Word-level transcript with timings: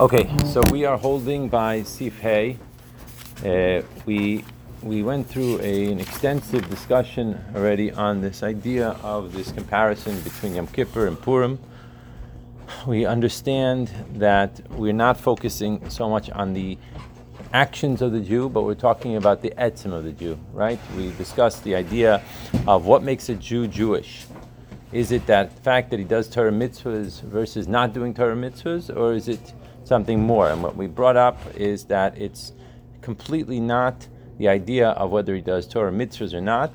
Okay, 0.00 0.34
so 0.46 0.62
we 0.70 0.86
are 0.86 0.96
holding 0.96 1.50
by 1.50 1.82
Sif 1.82 2.18
Hay. 2.20 2.58
Uh, 3.44 3.82
we 4.06 4.42
we 4.82 5.02
went 5.02 5.28
through 5.28 5.60
a, 5.60 5.92
an 5.92 6.00
extensive 6.00 6.68
discussion 6.70 7.38
already 7.54 7.92
on 7.92 8.22
this 8.22 8.42
idea 8.42 8.96
of 9.02 9.34
this 9.34 9.52
comparison 9.52 10.18
between 10.22 10.54
Yom 10.54 10.66
Kippur 10.68 11.06
and 11.06 11.20
Purim. 11.20 11.58
We 12.86 13.04
understand 13.04 13.92
that 14.14 14.62
we're 14.72 14.94
not 14.94 15.20
focusing 15.20 15.88
so 15.90 16.08
much 16.08 16.30
on 16.30 16.54
the 16.54 16.78
actions 17.52 18.00
of 18.00 18.12
the 18.12 18.20
Jew, 18.20 18.48
but 18.48 18.62
we're 18.62 18.74
talking 18.74 19.16
about 19.16 19.42
the 19.42 19.50
etzim 19.58 19.92
of 19.92 20.04
the 20.04 20.12
Jew, 20.12 20.38
right? 20.54 20.80
We 20.96 21.10
discussed 21.12 21.64
the 21.64 21.74
idea 21.74 22.22
of 22.66 22.86
what 22.86 23.02
makes 23.02 23.28
a 23.28 23.34
Jew 23.34 23.68
Jewish. 23.68 24.24
Is 24.90 25.12
it 25.12 25.26
that 25.26 25.52
fact 25.58 25.90
that 25.90 25.98
he 25.98 26.04
does 26.04 26.28
Torah 26.28 26.50
mitzvahs 26.50 27.20
versus 27.20 27.68
not 27.68 27.92
doing 27.92 28.14
Torah 28.14 28.34
mitzvahs, 28.34 28.94
or 28.94 29.12
is 29.12 29.28
it 29.28 29.52
something 29.92 30.22
more? 30.22 30.48
And 30.48 30.62
what 30.62 30.74
we 30.74 30.86
brought 30.86 31.18
up 31.18 31.38
is 31.54 31.84
that 31.84 32.16
it's 32.16 32.54
completely 33.02 33.60
not 33.60 34.08
the 34.38 34.48
idea 34.48 34.88
of 34.88 35.10
whether 35.10 35.34
he 35.34 35.42
does 35.42 35.68
Torah 35.68 35.92
mitzvahs 35.92 36.32
or 36.32 36.40
not, 36.40 36.72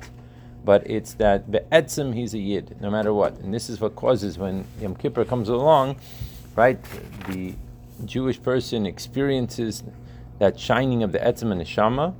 but 0.64 0.88
it's 0.88 1.14
that 1.14 1.50
be'etzim 1.50 2.14
he's 2.14 2.32
a 2.32 2.38
yid, 2.38 2.80
no 2.80 2.90
matter 2.92 3.12
what. 3.12 3.32
And 3.40 3.52
this 3.52 3.68
is 3.68 3.80
what 3.80 3.96
causes 3.96 4.38
when 4.38 4.64
Yom 4.80 4.94
Kippur 4.94 5.24
comes 5.24 5.48
along, 5.48 5.96
right? 6.54 6.78
The 7.26 7.54
Jewish 8.04 8.40
person 8.40 8.86
experiences 8.86 9.82
that 10.38 10.60
shining 10.60 11.02
of 11.02 11.10
the 11.10 11.18
etzim 11.18 11.50
and 11.50 11.60
the 11.60 11.64
shama, 11.64 12.14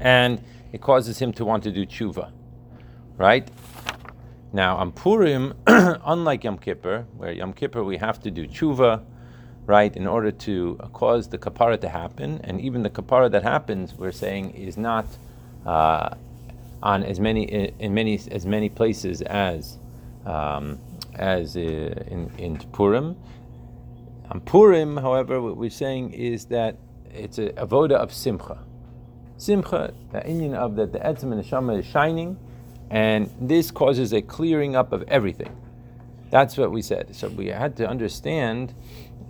and 0.00 0.42
it 0.72 0.80
causes 0.80 1.18
him 1.18 1.34
to 1.34 1.44
want 1.44 1.64
to 1.64 1.70
do 1.70 1.84
tshuva, 1.84 2.30
right? 3.18 3.46
Now 4.54 4.78
on 4.78 4.90
Purim, 4.92 5.52
unlike 5.66 6.44
Yom 6.44 6.56
Kippur, 6.56 7.04
where 7.18 7.32
Yom 7.32 7.52
Kippur 7.52 7.84
we 7.84 7.98
have 7.98 8.20
to 8.22 8.30
do 8.30 8.46
tshuva, 8.46 9.02
right, 9.66 9.94
in 9.96 10.06
order 10.06 10.30
to 10.30 10.78
cause 10.92 11.28
the 11.28 11.38
kapara 11.38 11.80
to 11.80 11.88
happen, 11.88 12.40
and 12.44 12.60
even 12.60 12.82
the 12.82 12.90
kapara 12.90 13.30
that 13.30 13.42
happens, 13.42 13.94
we're 13.94 14.12
saying, 14.12 14.50
is 14.50 14.76
not 14.76 15.06
uh, 15.64 16.14
on 16.82 17.02
as 17.02 17.18
many 17.18 17.44
in 17.44 17.94
many 17.94 18.20
as 18.30 18.44
many 18.44 18.68
places 18.68 19.22
as 19.22 19.78
um, 20.26 20.78
as 21.14 21.56
uh, 21.56 21.60
in 21.60 22.30
in 22.38 22.58
Purim. 22.72 23.16
On 24.30 24.40
Purim, 24.40 24.96
however, 24.98 25.40
what 25.40 25.56
we're 25.56 25.70
saying 25.70 26.12
is 26.12 26.46
that 26.46 26.76
it's 27.12 27.38
a 27.38 27.50
avoda 27.50 27.92
of 27.92 28.12
simcha. 28.12 28.58
Simcha, 29.36 29.92
the 30.12 30.20
inyan 30.20 30.54
of 30.54 30.76
that 30.76 30.92
the 30.92 30.98
etzim 30.98 31.32
and 31.32 31.38
the 31.38 31.42
shama 31.42 31.74
is 31.74 31.86
shining, 31.86 32.38
and 32.90 33.30
this 33.40 33.70
causes 33.70 34.12
a 34.12 34.22
clearing 34.22 34.76
up 34.76 34.92
of 34.92 35.02
everything. 35.08 35.54
That's 36.30 36.56
what 36.56 36.72
we 36.72 36.82
said. 36.82 37.14
So 37.14 37.28
we 37.28 37.46
had 37.46 37.76
to 37.76 37.88
understand 37.88 38.74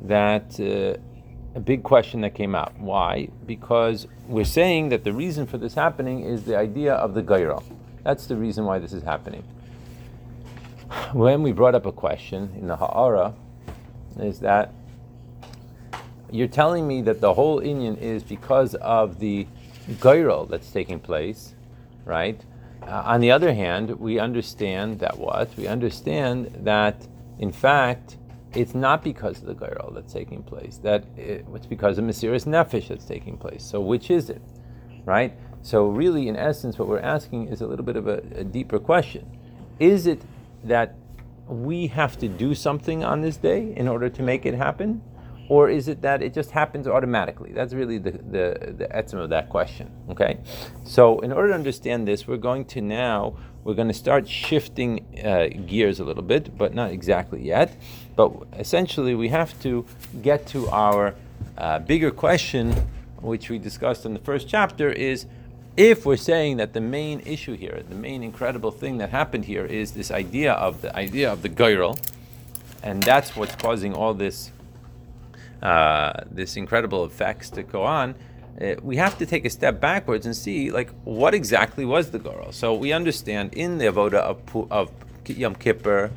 that 0.02 0.58
uh, 0.60 1.00
a 1.54 1.60
big 1.60 1.82
question 1.82 2.20
that 2.22 2.34
came 2.34 2.54
out. 2.54 2.78
Why? 2.78 3.28
Because 3.46 4.06
we're 4.26 4.44
saying 4.44 4.88
that 4.88 5.04
the 5.04 5.12
reason 5.12 5.46
for 5.46 5.58
this 5.58 5.74
happening 5.74 6.20
is 6.20 6.44
the 6.44 6.56
idea 6.56 6.94
of 6.94 7.14
the 7.14 7.22
gaira. 7.22 7.62
That's 8.02 8.26
the 8.26 8.36
reason 8.36 8.64
why 8.64 8.78
this 8.78 8.92
is 8.92 9.02
happening. 9.02 9.44
When 11.12 11.42
we 11.42 11.52
brought 11.52 11.74
up 11.74 11.86
a 11.86 11.92
question 11.92 12.52
in 12.58 12.66
the 12.66 12.76
Ha'ara, 12.76 13.34
is 14.18 14.40
that 14.40 14.72
you're 16.30 16.48
telling 16.48 16.86
me 16.86 17.02
that 17.02 17.20
the 17.20 17.34
whole 17.34 17.60
inyan 17.60 18.00
is 18.00 18.22
because 18.22 18.74
of 18.76 19.18
the 19.20 19.46
gaira 19.88 20.48
that's 20.48 20.70
taking 20.70 20.98
place, 20.98 21.54
right? 22.04 22.40
Uh, 22.82 23.02
on 23.06 23.20
the 23.20 23.30
other 23.30 23.54
hand, 23.54 23.90
we 23.98 24.18
understand 24.18 24.98
that 24.98 25.18
what? 25.18 25.56
We 25.56 25.66
understand 25.66 26.50
that, 26.64 27.06
in 27.38 27.52
fact, 27.52 28.16
it's 28.54 28.74
not 28.74 29.02
because 29.02 29.40
of 29.40 29.46
the 29.46 29.54
Gairol 29.54 29.94
that's 29.94 30.12
taking 30.12 30.42
place. 30.42 30.78
That 30.78 31.04
it, 31.16 31.46
it's 31.54 31.66
because 31.66 31.98
of 31.98 32.04
Mesiris 32.04 32.46
Nefesh 32.46 32.88
that's 32.88 33.04
taking 33.04 33.36
place. 33.36 33.64
So 33.64 33.80
which 33.80 34.10
is 34.10 34.30
it, 34.30 34.42
right? 35.04 35.36
So 35.62 35.86
really, 35.86 36.28
in 36.28 36.36
essence, 36.36 36.78
what 36.78 36.88
we're 36.88 37.00
asking 37.00 37.48
is 37.48 37.60
a 37.60 37.66
little 37.66 37.84
bit 37.84 37.96
of 37.96 38.06
a, 38.06 38.22
a 38.34 38.44
deeper 38.44 38.78
question: 38.78 39.38
Is 39.78 40.06
it 40.06 40.22
that 40.64 40.96
we 41.46 41.88
have 41.88 42.18
to 42.18 42.28
do 42.28 42.54
something 42.54 43.04
on 43.04 43.20
this 43.20 43.36
day 43.36 43.74
in 43.76 43.88
order 43.88 44.08
to 44.08 44.22
make 44.22 44.46
it 44.46 44.54
happen, 44.54 45.02
or 45.48 45.68
is 45.68 45.88
it 45.88 46.02
that 46.02 46.22
it 46.22 46.32
just 46.32 46.50
happens 46.50 46.86
automatically? 46.86 47.52
That's 47.52 47.74
really 47.74 47.98
the 47.98 48.12
the, 48.12 48.74
the 48.78 48.88
etzim 48.94 49.14
of 49.14 49.30
that 49.30 49.48
question. 49.48 49.90
Okay, 50.10 50.38
so 50.84 51.20
in 51.20 51.32
order 51.32 51.48
to 51.48 51.54
understand 51.54 52.06
this, 52.06 52.26
we're 52.26 52.36
going 52.36 52.64
to 52.66 52.80
now 52.80 53.36
we're 53.64 53.74
going 53.74 53.88
to 53.88 53.94
start 53.94 54.28
shifting 54.28 55.04
uh, 55.24 55.48
gears 55.66 55.98
a 55.98 56.04
little 56.04 56.22
bit, 56.22 56.56
but 56.56 56.74
not 56.74 56.90
exactly 56.90 57.42
yet. 57.42 57.74
But 58.14 58.32
essentially, 58.58 59.14
we 59.14 59.28
have 59.28 59.58
to 59.62 59.86
get 60.22 60.46
to 60.48 60.68
our 60.68 61.14
uh, 61.56 61.78
bigger 61.80 62.10
question, 62.10 62.72
which 63.20 63.48
we 63.48 63.58
discussed 63.58 64.04
in 64.04 64.12
the 64.12 64.20
first 64.20 64.48
chapter, 64.48 64.90
is 64.90 65.26
if 65.76 66.06
we're 66.06 66.16
saying 66.16 66.58
that 66.58 66.74
the 66.74 66.80
main 66.80 67.20
issue 67.20 67.56
here, 67.56 67.82
the 67.88 67.94
main 67.94 68.22
incredible 68.22 68.70
thing 68.70 68.98
that 68.98 69.10
happened 69.10 69.46
here, 69.46 69.64
is 69.64 69.92
this 69.92 70.10
idea 70.10 70.52
of 70.52 70.82
the 70.82 70.94
idea 70.94 71.32
of 71.32 71.42
the 71.42 71.48
goyrel, 71.48 71.98
and 72.82 73.02
that's 73.02 73.34
what's 73.34 73.56
causing 73.56 73.94
all 73.94 74.14
this 74.14 74.52
uh, 75.62 76.12
this 76.30 76.56
incredible 76.56 77.06
effects 77.06 77.48
to 77.48 77.62
go 77.62 77.82
on 77.82 78.14
uh, 78.60 78.74
we 78.82 78.96
have 78.96 79.18
to 79.18 79.26
take 79.26 79.44
a 79.44 79.50
step 79.50 79.80
backwards 79.80 80.26
and 80.26 80.36
see 80.36 80.70
like 80.70 80.90
what 81.04 81.34
exactly 81.34 81.84
was 81.84 82.10
the 82.10 82.18
Goral. 82.18 82.52
So 82.52 82.74
we 82.74 82.92
understand 82.92 83.54
in 83.54 83.78
the 83.78 83.86
avoda 83.86 84.14
of, 84.14 84.40
of 84.70 84.92
Yom 85.26 85.56
Kippur, 85.56 86.10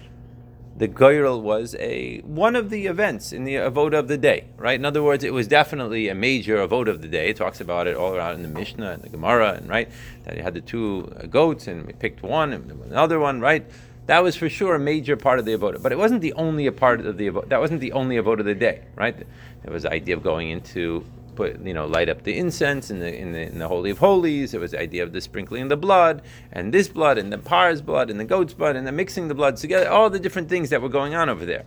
the 0.76 0.88
Goral 0.88 1.42
was 1.42 1.76
a 1.80 2.20
one 2.20 2.56
of 2.56 2.70
the 2.70 2.86
events 2.86 3.34
in 3.34 3.46
the 3.46 3.56
avoda 3.56 3.98
of 3.98 4.08
the 4.08 4.18
day, 4.18 4.46
right? 4.58 4.76
In 4.76 4.86
other 4.86 5.02
words, 5.02 5.24
it 5.24 5.34
was 5.34 5.48
definitely 5.48 6.08
a 6.10 6.16
major 6.16 6.58
avoda 6.58 6.90
of 6.90 7.02
the 7.02 7.08
day. 7.08 7.30
It 7.30 7.38
talks 7.38 7.60
about 7.60 7.88
it 7.88 7.96
all 7.96 8.16
around 8.16 8.36
in 8.36 8.44
the 8.44 8.48
Mishnah 8.50 8.92
and 8.92 9.02
the 9.02 9.10
Gemara, 9.10 9.54
and 9.54 9.68
right 9.68 9.90
that 10.26 10.38
you 10.38 10.44
had 10.44 10.54
the 10.54 10.62
two 10.62 11.12
uh, 11.20 11.26
goats 11.26 11.66
and 11.68 11.88
we 11.88 11.94
picked 11.94 12.22
one 12.22 12.54
and 12.54 12.70
another 12.92 13.20
one, 13.20 13.42
right? 13.42 13.66
That 14.06 14.24
was 14.24 14.36
for 14.36 14.48
sure 14.48 14.76
a 14.76 14.80
major 14.80 15.18
part 15.18 15.40
of 15.40 15.46
the 15.46 15.58
avoda, 15.58 15.82
but 15.82 15.92
it 15.92 15.98
wasn't 15.98 16.22
the 16.22 16.34
only 16.34 16.70
part 16.70 17.02
of 17.02 17.18
the 17.18 17.30
avoda. 17.30 17.50
That 17.50 17.60
wasn't 17.60 17.82
the 17.82 17.94
only 17.94 18.18
avoda 18.18 18.40
of 18.40 18.46
the 18.46 18.56
day, 18.56 18.84
right? 18.96 19.18
There 19.64 19.74
was 19.74 19.84
the 19.84 19.92
idea 19.92 20.16
of 20.16 20.24
going 20.24 20.52
into 20.52 21.04
put 21.38 21.62
you 21.62 21.74
know 21.74 21.86
light 21.86 22.10
up 22.10 22.24
the 22.24 22.38
incense 22.38 22.90
in 22.90 23.00
the 23.00 23.16
in 23.16 23.32
the, 23.32 23.44
in 23.44 23.60
the 23.60 23.68
holy 23.68 23.92
of 23.92 24.00
holies. 24.00 24.54
It 24.54 24.60
was 24.60 24.72
the 24.72 24.82
idea 24.82 25.04
of 25.04 25.14
the 25.14 25.22
sprinkling 25.22 25.64
of 25.64 25.70
the 25.70 25.78
blood 25.78 26.24
and 26.52 26.74
this 26.74 26.90
blood 26.90 27.18
and 27.18 27.32
the 27.32 27.38
par's 27.38 27.82
blood 27.82 28.10
and 28.10 28.20
the 28.20 28.26
goat's 28.26 28.54
blood 28.54 28.76
and 28.76 28.86
the 28.86 28.92
mixing 28.92 29.30
the 29.30 29.36
blood 29.36 29.56
together. 29.56 29.90
All 29.90 30.10
the 30.10 30.20
different 30.20 30.50
things 30.50 30.70
that 30.72 30.82
were 30.82 30.90
going 30.90 31.16
on 31.16 31.30
over 31.30 31.46
there. 31.46 31.64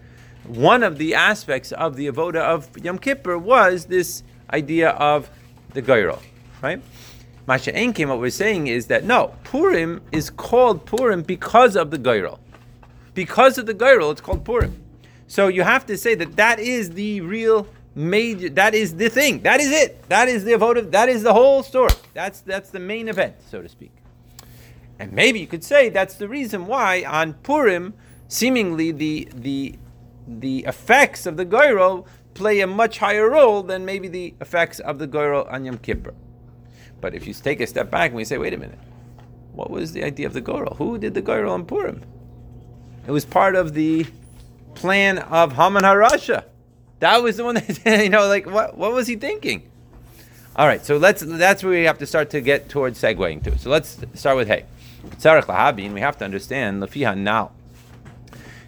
One 0.47 0.83
of 0.83 0.99
the 0.99 1.15
aspects 1.15 1.71
of 1.73 1.97
the 1.97 2.09
avoda 2.09 2.41
of 2.41 2.77
Yom 2.85 2.99
Kippur 2.99 3.39
was 3.39 3.87
this 3.87 4.23
idea 4.53 4.91
of 4.91 5.31
the 5.73 5.83
goyrel, 5.83 6.21
right? 6.61 6.83
Masha 7.47 7.73
what 8.07 8.21
we're 8.21 8.31
saying 8.31 8.67
is 8.67 8.87
that 8.87 9.05
no, 9.05 9.35
Purim 9.45 10.01
is 10.13 10.31
called 10.31 10.85
Purim 10.87 11.23
because 11.23 11.77
of 11.77 11.91
the 11.91 11.99
goyrel. 11.99 12.39
Because 13.15 13.59
of 13.59 13.67
the 13.67 13.75
goyrel, 13.75 14.13
it's 14.13 14.21
called 14.21 14.45
Purim. 14.45 14.83
So 15.27 15.49
you 15.49 15.63
have 15.63 15.87
to 15.87 15.97
say 15.97 16.15
that 16.17 16.37
that 16.37 16.59
is 16.59 16.91
the 16.91 17.21
real 17.21 17.67
major. 17.95 18.49
That 18.49 18.75
is 18.75 18.97
the 18.97 19.09
thing. 19.09 19.43
That 19.43 19.61
is 19.61 19.71
it. 19.71 20.09
That 20.09 20.29
is 20.29 20.45
the 20.45 20.57
votive. 20.57 20.91
That 20.93 21.09
is 21.09 21.23
the 21.23 21.33
whole 21.33 21.63
story. 21.63 21.93
That's 22.15 22.41
that's 22.41 22.71
the 22.71 22.81
main 22.81 23.09
event, 23.09 23.37
so 23.49 23.63
to 23.63 23.69
speak. 23.69 23.93
And 24.99 25.13
maybe 25.13 25.41
you 25.41 25.47
could 25.47 25.65
say 25.65 25.89
that's 25.89 26.15
the 26.15 26.29
reason 26.29 26.67
why 26.67 27.05
on 27.07 27.35
Purim, 27.35 27.95
seemingly 28.29 28.93
the 28.93 29.29
the 29.35 29.79
the 30.27 30.65
effects 30.67 31.27
of 31.27 31.37
the 31.37 31.47
Goyrol 31.47 32.07
play 32.35 32.61
a 32.61 32.67
much 32.67 32.99
higher 32.99 33.29
role 33.29 33.63
than 33.63 33.85
maybe 33.85 34.09
the 34.09 34.35
effects 34.41 34.79
of 34.81 34.99
the 34.99 35.09
Goyrol 35.09 35.51
on 35.53 35.65
Yom 35.65 35.79
Kippur. 35.79 36.15
But 37.01 37.15
if 37.15 37.27
you 37.27 37.35
take 37.35 37.61
a 37.61 37.67
step 37.67 37.91
back 37.91 38.11
and 38.11 38.17
we 38.17 38.25
say, 38.25 38.39
wait 38.39 38.55
a 38.55 38.57
minute, 38.57 38.79
what 39.53 39.71
was 39.71 39.93
the 39.93 40.05
idea 40.05 40.27
of 40.27 40.33
the 40.33 40.43
Goyrol? 40.43 40.77
Who 40.77 40.99
did 40.99 41.15
the 41.15 41.23
Goyrol 41.23 41.51
on 41.53 41.65
Purim? 41.65 42.03
It 43.07 43.11
was 43.11 43.25
part 43.25 43.57
of 43.57 43.75
the 43.75 44.07
plan 44.75 45.19
of 45.19 45.55
Haman 45.55 45.83
HaRasha. 45.83 46.45
That 47.01 47.23
was 47.23 47.39
the 47.39 47.45
one 47.45 47.57
that 47.57 47.85
you 48.05 48.11
know, 48.11 48.29
like 48.29 48.47
what 48.47 48.77
what 48.79 48.93
was 48.93 49.07
he 49.07 49.17
thinking? 49.17 49.63
All 50.55 50.67
right, 50.67 50.85
so 50.85 50.99
let's 50.99 51.23
that's 51.23 51.63
where 51.65 51.73
we 51.73 51.85
have 51.85 51.99
to 51.99 52.07
start 52.07 52.31
to 52.31 52.41
get 52.41 52.69
towards 52.69 53.01
segueing 53.01 53.43
to. 53.45 53.59
So 53.59 53.71
let's 53.71 53.99
start 54.15 54.37
with 54.37 54.49
hey. 54.49 54.65
Tzarech 55.17 55.45
lahabin, 55.45 55.95
we 55.95 56.01
have 56.01 56.19
to 56.19 56.27
understand 56.27 56.83
lefiha 56.83 57.17
now. 57.17 57.53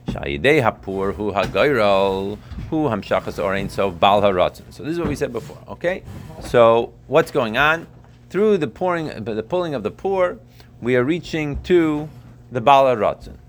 Shayidei 0.07 0.63
hapur 0.63 1.15
hu 1.15 1.31
hagayral 1.33 2.39
hu 2.71 2.89
hamshachas 2.89 3.39
orein 3.39 3.71
so 3.71 3.91
bal. 3.91 4.23
So 4.71 4.83
this 4.83 4.93
is 4.93 4.99
what 4.99 5.09
we 5.09 5.15
said 5.15 5.31
before. 5.31 5.59
Okay, 5.69 6.03
so 6.41 6.95
what's 7.07 7.31
going 7.31 7.59
on 7.59 7.87
through 8.31 8.57
the 8.57 8.67
pouring, 8.67 9.25
the 9.25 9.43
pulling 9.43 9.75
of 9.75 9.83
the 9.83 9.91
pur, 9.91 10.39
we 10.81 10.97
are 10.97 11.05
reaching 11.05 11.63
to 11.65 12.09
the 12.51 12.63
bal. 12.63 12.87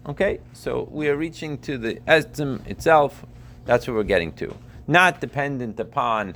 Okay, 0.08 0.42
so 0.52 0.90
we 0.92 1.08
are 1.08 1.16
reaching 1.16 1.58
to 1.60 1.78
the 1.78 1.96
etzim 2.06 2.68
itself. 2.68 3.26
That's 3.64 3.88
what 3.88 3.96
we're 3.96 4.04
getting 4.04 4.34
to 4.34 4.54
not 4.88 5.22
dependent 5.22 5.80
upon 5.80 6.36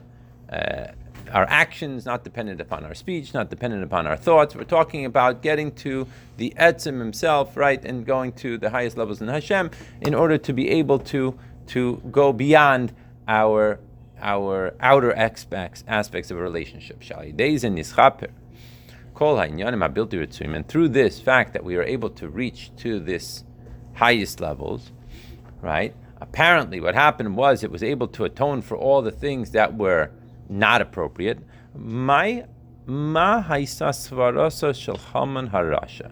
uh, 0.51 0.87
our 1.33 1.45
actions, 1.49 2.05
not 2.05 2.23
dependent 2.23 2.61
upon 2.61 2.85
our 2.85 2.93
speech, 2.93 3.33
not 3.33 3.49
dependent 3.49 3.83
upon 3.83 4.07
our 4.07 4.15
thoughts. 4.15 4.55
We're 4.55 4.63
talking 4.63 5.05
about 5.05 5.41
getting 5.41 5.71
to 5.75 6.07
the 6.37 6.53
Etzim 6.57 6.99
himself, 6.99 7.57
right, 7.57 7.83
and 7.83 8.05
going 8.05 8.31
to 8.33 8.57
the 8.57 8.69
highest 8.69 8.97
levels 8.97 9.21
in 9.21 9.27
Hashem 9.27 9.71
in 10.01 10.13
order 10.13 10.37
to 10.37 10.53
be 10.53 10.69
able 10.69 10.99
to, 10.99 11.37
to 11.67 12.01
go 12.11 12.31
beyond 12.31 12.93
our 13.27 13.79
our 14.19 14.73
outer 14.79 15.13
aspects 15.13 15.83
aspects 15.87 16.31
of 16.31 16.37
a 16.37 16.41
relationship. 16.41 17.01
Days. 17.35 17.63
And 17.63 17.77
through 20.67 20.89
this 20.89 21.19
fact 21.19 21.53
that 21.53 21.63
we 21.63 21.75
are 21.75 21.83
able 21.83 22.09
to 22.11 22.27
reach 22.27 22.71
to 22.77 22.99
this 22.99 23.43
highest 23.93 24.39
levels, 24.39 24.91
right? 25.61 25.95
Apparently, 26.19 26.79
what 26.79 26.95
happened 26.95 27.35
was 27.35 27.63
it 27.63 27.71
was 27.71 27.83
able 27.83 28.07
to 28.09 28.25
atone 28.25 28.61
for 28.61 28.75
all 28.75 29.01
the 29.01 29.11
things 29.11 29.51
that 29.51 29.75
were 29.75 30.09
not 30.49 30.81
appropriate. 30.81 31.39
My 31.75 32.45
ma 32.85 33.43
haisa 33.43 33.89
svarasa 33.89 34.73
shel 34.75 34.97
Haman 34.97 35.49
harasha. 35.49 36.11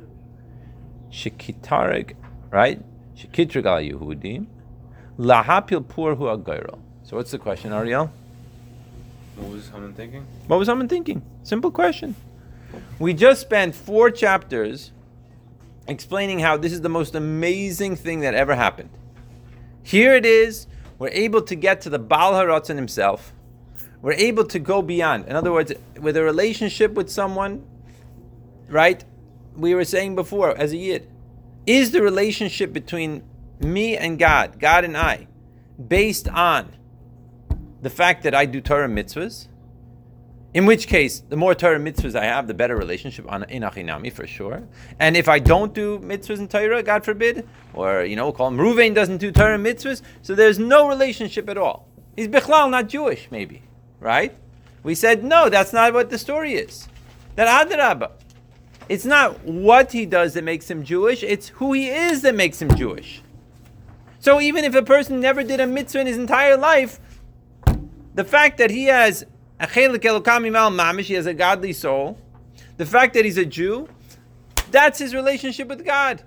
Shekitareg, 1.10 2.16
right? 2.52 2.82
Shekitreg 3.16 3.66
al 3.66 3.80
Yehudim. 3.80 4.48
Lahapil 5.18 5.88
pur 5.88 6.16
hu 6.16 6.26
So 7.04 7.16
what's 7.16 7.32
the 7.32 7.40
question, 7.40 7.72
Ariel? 7.72 8.12
What 9.38 9.52
was 9.52 9.70
Haman 9.70 9.94
thinking? 9.94 10.26
What 10.48 10.60
was 10.60 10.68
Haman 10.68 10.88
thinking? 10.88 11.24
Simple 11.44 11.72
question. 11.72 12.16
We 13.00 13.14
just 13.14 13.42
spent 13.42 13.74
four 13.74 14.12
chapters 14.12 14.92
explaining 15.88 16.40
how 16.40 16.58
this 16.58 16.74
is 16.74 16.82
the 16.82 16.90
most 16.90 17.16
amazing 17.16 17.96
thing 17.96 18.22
that 18.22 18.34
ever 18.34 18.56
happened. 18.56 18.90
Here 19.86 20.16
it 20.16 20.26
is. 20.26 20.66
We're 20.98 21.10
able 21.10 21.44
to 21.44 21.54
get 21.54 21.82
to 21.82 21.92
the 21.92 22.00
Baal 22.00 22.34
Haratzon 22.34 22.76
himself. 22.76 23.34
We're 24.02 24.14
able 24.14 24.44
to 24.46 24.58
go 24.58 24.82
beyond. 24.82 25.28
In 25.28 25.36
other 25.36 25.52
words, 25.52 25.74
with 26.00 26.18
a 26.18 26.24
relationship 26.24 26.96
with 26.96 27.08
someone, 27.08 27.64
right? 28.68 29.06
We 29.56 29.76
were 29.76 29.86
saying 29.86 30.16
before, 30.16 30.58
as 30.58 30.74
a 30.74 30.78
yid, 30.78 31.08
is 31.68 31.92
the 31.92 32.02
relationship 32.02 32.74
between 32.74 33.22
me 33.60 33.96
and 33.96 34.18
God, 34.18 34.60
God 34.60 34.86
and 34.86 34.98
I, 34.98 35.28
based 35.88 36.28
on 36.30 36.76
the 37.84 37.92
fact 37.92 38.24
that 38.24 38.34
I 38.34 38.48
do 38.48 38.62
Torah 38.62 38.90
mitzvahs? 38.90 39.50
In 40.56 40.66
which 40.66 40.88
case, 40.88 41.20
the 41.20 41.36
more 41.36 41.54
Torah 41.54 41.80
mitzvahs 41.80 42.16
I 42.16 42.24
have, 42.24 42.48
the 42.48 42.54
better 42.54 42.78
relationship 42.78 43.30
on 43.30 43.44
in 43.44 43.62
Achinami 43.62 44.10
for 44.10 44.26
sure. 44.26 44.64
And 45.02 45.18
if 45.18 45.28
I 45.28 45.38
don't 45.38 45.74
do 45.74 46.00
mitzvahs 46.00 46.40
in 46.40 46.48
Torah, 46.48 46.82
God 46.82 47.04
forbid, 47.04 47.46
or 47.74 48.06
you 48.06 48.16
know, 48.16 48.32
call 48.32 48.48
him 48.48 48.58
Ruvain 48.58 48.96
doesn't 48.96 49.18
do 49.18 49.34
Torah 49.34 49.58
mitzvahs, 49.58 50.02
so 50.22 50.34
there's 50.34 50.58
no 50.58 50.88
relationship 50.88 51.50
at 51.50 51.58
all. 51.58 51.90
He's 52.16 52.30
Bichlal, 52.30 52.70
not 52.70 52.88
Jewish, 52.88 53.28
maybe, 53.32 53.64
right? 54.00 54.34
We 54.82 54.96
said 54.96 55.26
no, 55.26 55.50
that's 55.50 55.74
not 55.74 55.94
what 55.94 56.10
the 56.10 56.18
story 56.18 56.54
is. 56.54 56.88
That 57.36 57.68
Adarabah. 57.68 58.12
It's 58.88 59.04
not 59.04 59.44
what 59.44 59.92
he 59.92 60.06
does 60.06 60.36
that 60.36 60.46
makes 60.46 60.72
him 60.72 60.86
Jewish, 60.86 61.22
it's 61.22 61.50
who 61.50 61.74
he 61.74 61.90
is 61.90 62.22
that 62.22 62.34
makes 62.34 62.62
him 62.62 62.74
Jewish. 62.74 63.22
So 64.20 64.40
even 64.40 64.64
if 64.64 64.74
a 64.74 64.84
person 64.84 65.20
never 65.20 65.44
did 65.44 65.60
a 65.60 65.68
mitzvah 65.68 66.00
in 66.00 66.08
his 66.08 66.18
entire 66.18 66.56
life, 66.56 67.02
the 68.14 68.24
fact 68.24 68.58
that 68.60 68.72
he 68.72 68.86
has 68.86 69.26
he 69.60 71.14
has 71.14 71.26
a 71.26 71.34
godly 71.34 71.74
soul. 71.74 72.18
The 72.78 72.86
fact 72.86 73.14
that 73.14 73.24
he's 73.26 73.38
a 73.38 73.46
Jew, 73.46 73.88
that's 74.72 75.00
his 75.00 75.14
relationship 75.16 75.68
with 75.68 75.86
God. 75.86 76.24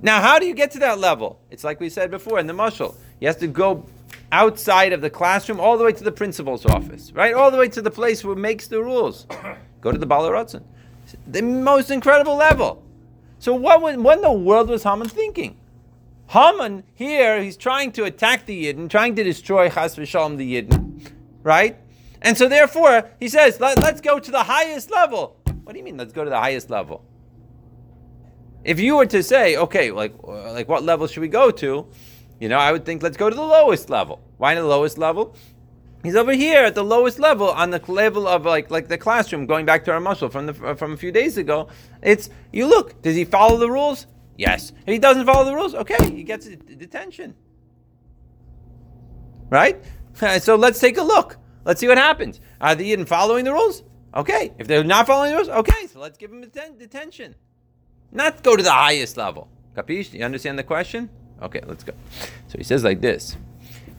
Now, 0.00 0.20
how 0.20 0.38
do 0.38 0.46
you 0.46 0.54
get 0.54 0.70
to 0.72 0.78
that 0.78 0.98
level? 0.98 1.40
It's 1.50 1.64
like 1.64 1.80
we 1.80 1.90
said 1.90 2.10
before 2.10 2.38
in 2.38 2.46
the 2.46 2.52
mushal. 2.54 2.94
He 3.20 3.26
has 3.26 3.36
to 3.36 3.46
go 3.46 3.84
outside 4.30 4.92
of 4.92 5.00
the 5.00 5.10
classroom 5.10 5.60
all 5.60 5.76
the 5.76 5.84
way 5.84 5.92
to 5.92 6.04
the 6.04 6.12
principal's 6.12 6.64
office, 6.64 7.12
right? 7.12 7.34
All 7.34 7.50
the 7.50 7.58
way 7.58 7.68
to 7.68 7.82
the 7.82 7.90
place 7.90 8.24
where 8.24 8.36
makes 8.36 8.68
the 8.68 8.82
rules. 8.82 9.26
Go 9.80 9.92
to 9.92 9.98
the 9.98 10.06
Balarotzen. 10.06 10.62
The 11.26 11.42
most 11.42 11.90
incredible 11.90 12.36
level. 12.36 12.82
So 13.38 13.54
what, 13.54 13.80
was, 13.80 13.96
what 13.96 14.18
in 14.18 14.22
the 14.22 14.32
world 14.32 14.68
was 14.68 14.82
Haman 14.82 15.08
thinking? 15.08 15.56
Haman 16.28 16.84
here, 16.94 17.42
he's 17.42 17.56
trying 17.56 17.92
to 17.92 18.04
attack 18.04 18.46
the 18.46 18.66
Yidden, 18.66 18.90
trying 18.90 19.16
to 19.16 19.24
destroy 19.24 19.70
Chas 19.70 19.96
v'shalom 19.96 20.36
the 20.36 20.60
Yidden, 20.60 21.10
right? 21.42 21.76
And 22.22 22.36
so 22.36 22.48
therefore, 22.48 23.10
he 23.20 23.28
says, 23.28 23.60
Let, 23.60 23.78
us 23.78 24.00
go 24.00 24.18
to 24.18 24.30
the 24.30 24.42
highest 24.42 24.90
level. 24.90 25.36
What 25.62 25.72
do 25.72 25.78
you 25.78 25.84
mean, 25.84 25.96
let's 25.96 26.12
go 26.12 26.24
to 26.24 26.30
the 26.30 26.38
highest 26.38 26.70
level? 26.70 27.04
If 28.64 28.80
you 28.80 28.96
were 28.96 29.06
to 29.06 29.22
say, 29.22 29.56
okay, 29.56 29.90
like, 29.90 30.14
uh, 30.26 30.52
like 30.52 30.68
what 30.68 30.82
level 30.82 31.06
should 31.06 31.20
we 31.20 31.28
go 31.28 31.50
to? 31.50 31.86
You 32.40 32.48
know, 32.48 32.58
I 32.58 32.72
would 32.72 32.84
think, 32.84 33.02
let's 33.02 33.16
go 33.16 33.30
to 33.30 33.36
the 33.36 33.42
lowest 33.42 33.88
level. 33.88 34.20
Why 34.36 34.54
the 34.54 34.64
lowest 34.64 34.98
level? 34.98 35.34
He's 36.02 36.14
over 36.14 36.32
here 36.32 36.64
at 36.64 36.74
the 36.74 36.84
lowest 36.84 37.18
level 37.18 37.50
on 37.50 37.70
the 37.70 37.82
level 37.90 38.28
of 38.28 38.44
like 38.44 38.70
like 38.70 38.86
the 38.86 38.98
classroom. 38.98 39.46
Going 39.46 39.66
back 39.66 39.84
to 39.86 39.92
our 39.92 40.00
mashal 40.00 40.30
from 40.30 40.46
the 40.46 40.54
uh, 40.64 40.74
from 40.74 40.92
a 40.92 40.96
few 40.96 41.10
days 41.10 41.36
ago, 41.38 41.68
it's 42.02 42.30
you 42.52 42.66
look. 42.66 43.02
Does 43.02 43.16
he 43.16 43.24
follow 43.24 43.56
the 43.56 43.68
rules? 43.68 44.06
Yes. 44.36 44.72
If 44.86 44.92
he 44.92 44.98
doesn't 44.98 45.26
follow 45.26 45.44
the 45.44 45.54
rules, 45.54 45.74
okay, 45.74 46.10
he 46.14 46.22
gets 46.22 46.46
detention. 46.46 47.34
Right. 49.50 49.82
So 50.40 50.56
let's 50.56 50.80
take 50.80 50.98
a 50.98 51.02
look. 51.02 51.36
Let's 51.68 51.80
see 51.80 51.86
what 51.86 51.98
happens. 51.98 52.40
Are 52.62 52.74
they 52.74 52.86
even 52.86 53.04
following 53.04 53.44
the 53.44 53.52
rules? 53.52 53.82
Okay. 54.14 54.54
If 54.56 54.66
they're 54.66 54.82
not 54.82 55.06
following 55.06 55.32
the 55.32 55.36
rules, 55.36 55.50
okay, 55.50 55.86
so 55.86 56.00
let's 56.00 56.16
give 56.16 56.30
them 56.30 56.42
atten- 56.42 56.78
detention. 56.78 57.34
Not 58.10 58.42
go 58.42 58.56
to 58.56 58.62
the 58.62 58.72
highest 58.72 59.18
level. 59.18 59.48
Capish? 59.74 60.14
You 60.14 60.24
understand 60.24 60.58
the 60.58 60.62
question? 60.62 61.10
Okay, 61.42 61.60
let's 61.66 61.84
go. 61.84 61.92
So 62.46 62.56
he 62.56 62.64
says 62.64 62.84
like 62.84 63.02
this. 63.02 63.36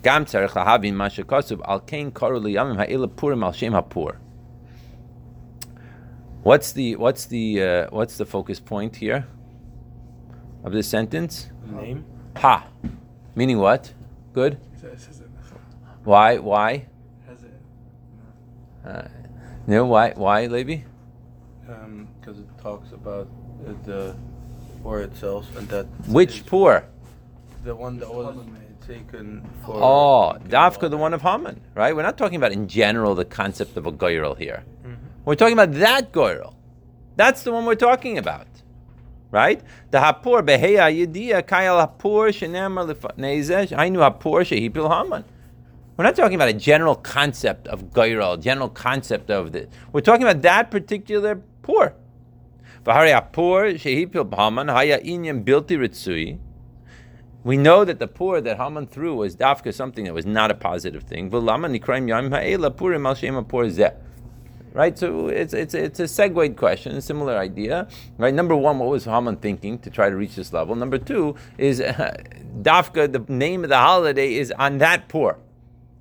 Gam 0.01 0.25
tzarech 0.25 0.49
lahavin 0.49 0.95
mashakasuv 0.95 1.61
al 1.63 1.81
kain 1.81 2.11
karu 2.11 2.41
liyamim 2.41 2.77
ha'ila 2.77 3.07
purim 3.07 3.43
al 3.43 3.51
shem 3.51 3.73
ha'pur. 3.73 4.17
What's 6.41 6.71
the 6.71 6.95
what's 6.95 7.25
the 7.25 7.63
uh, 7.63 7.87
what's 7.91 8.17
the 8.17 8.25
focus 8.25 8.59
point 8.59 8.95
here 8.95 9.27
of 10.63 10.71
this 10.71 10.87
sentence? 10.87 11.51
Name. 11.67 12.03
Ha, 12.37 12.65
meaning 13.35 13.59
what? 13.59 13.93
Good. 14.33 14.57
Why? 16.03 16.39
Why? 16.39 16.88
Uh, 18.89 19.07
you 19.67 19.75
know 19.75 19.85
why? 19.85 20.13
Why, 20.15 20.47
Levi? 20.47 20.81
Because 21.61 21.83
um, 21.85 22.07
it 22.25 22.61
talks 22.61 22.91
about 22.91 23.27
the 23.85 24.15
pur 24.83 25.01
itself 25.01 25.55
and 25.55 25.67
that. 25.69 25.85
Which 26.07 26.45
pur? 26.45 26.83
The 27.63 27.75
one 27.75 27.99
that 27.99 28.09
was 28.09 28.35
taken 28.87 29.47
for. 29.65 29.75
Oh, 29.75 30.37
Dafka, 30.47 30.89
the 30.89 30.97
one 30.97 31.13
of 31.13 31.21
Haman, 31.21 31.61
right? 31.75 31.95
We're 31.95 32.03
not 32.03 32.17
talking 32.17 32.37
about 32.37 32.51
in 32.51 32.67
general 32.67 33.13
the 33.13 33.25
concept 33.25 33.77
of 33.77 33.85
a 33.85 33.91
goyrel 33.91 34.35
here. 34.35 34.63
Mm-hmm. 34.83 34.93
We're 35.25 35.35
talking 35.35 35.53
about 35.53 35.73
that 35.73 36.11
goyrel. 36.11 36.55
That's 37.15 37.43
the 37.43 37.51
one 37.51 37.65
we're 37.65 37.75
talking 37.75 38.17
about, 38.17 38.47
right? 39.29 39.61
The 39.91 39.99
hapur 39.99 40.41
beheya 40.41 40.89
yediyah 40.89 41.43
kayal 41.43 41.77
hapur 41.85 42.29
shenemar 42.29 42.91
lefatneizesh. 42.91 43.77
I 43.77 43.89
knew 43.89 43.99
hapur 43.99 44.41
shehipil 44.41 44.89
Haman. 44.89 45.25
We're 45.99 46.05
not 46.05 46.15
talking 46.15 46.35
about 46.35 46.47
a 46.47 46.53
general 46.53 46.95
concept 46.95 47.67
of 47.67 47.93
a 47.93 48.37
general 48.37 48.69
concept 48.69 49.29
of 49.29 49.51
this. 49.51 49.67
We're 49.91 49.99
talking 49.99 50.23
about 50.23 50.41
that 50.43 50.71
particular 50.71 51.41
pur. 51.61 51.93
We 57.43 57.57
know 57.57 57.83
that 57.83 57.99
the 57.99 58.07
pur 58.07 58.39
that 58.39 58.55
Haman 58.55 58.87
threw 58.87 59.13
was 59.13 59.35
dafka 59.35 59.73
something 59.73 60.05
that 60.05 60.13
was 60.13 60.25
not 60.25 60.51
a 60.51 60.53
positive 60.53 61.03
thing. 61.03 61.29
Right, 64.71 64.97
so 64.97 65.27
it's 65.27 65.53
it's 65.53 65.73
it's 65.73 65.99
a 65.99 66.07
segued 66.07 66.55
question, 66.55 66.95
a 66.95 67.01
similar 67.01 67.37
idea. 67.37 67.89
Right, 68.17 68.33
number 68.33 68.55
one, 68.55 68.79
what 68.79 68.87
was 68.87 69.03
Haman 69.03 69.35
thinking 69.35 69.79
to 69.79 69.89
try 69.89 70.09
to 70.09 70.15
reach 70.15 70.35
this 70.37 70.53
level? 70.53 70.75
Number 70.77 70.97
two 70.97 71.35
is 71.57 71.81
uh, 71.81 72.15
dafka. 72.61 73.11
The 73.11 73.25
name 73.27 73.65
of 73.65 73.69
the 73.69 73.77
holiday 73.79 74.35
is 74.35 74.53
on 74.53 74.77
that 74.77 75.09
pur 75.09 75.35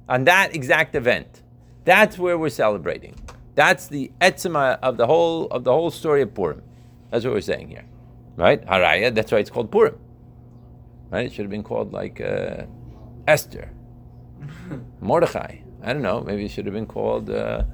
on 0.08 0.24
that 0.24 0.54
exact 0.54 0.94
event. 0.94 1.42
That's 1.84 2.18
where 2.18 2.36
we're 2.36 2.50
celebrating. 2.50 3.14
That's 3.54 3.86
the 3.86 4.12
etzema 4.20 4.78
of 4.82 4.96
the 4.96 5.06
whole 5.06 5.46
of 5.48 5.64
the 5.64 5.72
whole 5.72 5.90
story 5.90 6.22
of 6.22 6.34
Purim. 6.34 6.62
That's 7.10 7.24
what 7.24 7.34
we're 7.34 7.40
saying 7.40 7.68
here, 7.68 7.84
right? 8.36 8.64
Haraya. 8.66 9.14
That's 9.14 9.32
why 9.32 9.38
it's 9.38 9.50
called 9.50 9.70
Purim. 9.70 9.98
Right? 11.10 11.26
It 11.26 11.32
should 11.32 11.44
have 11.44 11.50
been 11.50 11.62
called 11.62 11.92
like 11.92 12.20
uh, 12.20 12.64
Esther, 13.26 13.70
Mordechai. 15.00 15.58
I 15.82 15.92
don't 15.92 16.02
know. 16.02 16.20
Maybe 16.20 16.44
it 16.44 16.50
should 16.50 16.66
have 16.66 16.74
been 16.74 16.86
called. 16.86 17.30
Uh, 17.30 17.64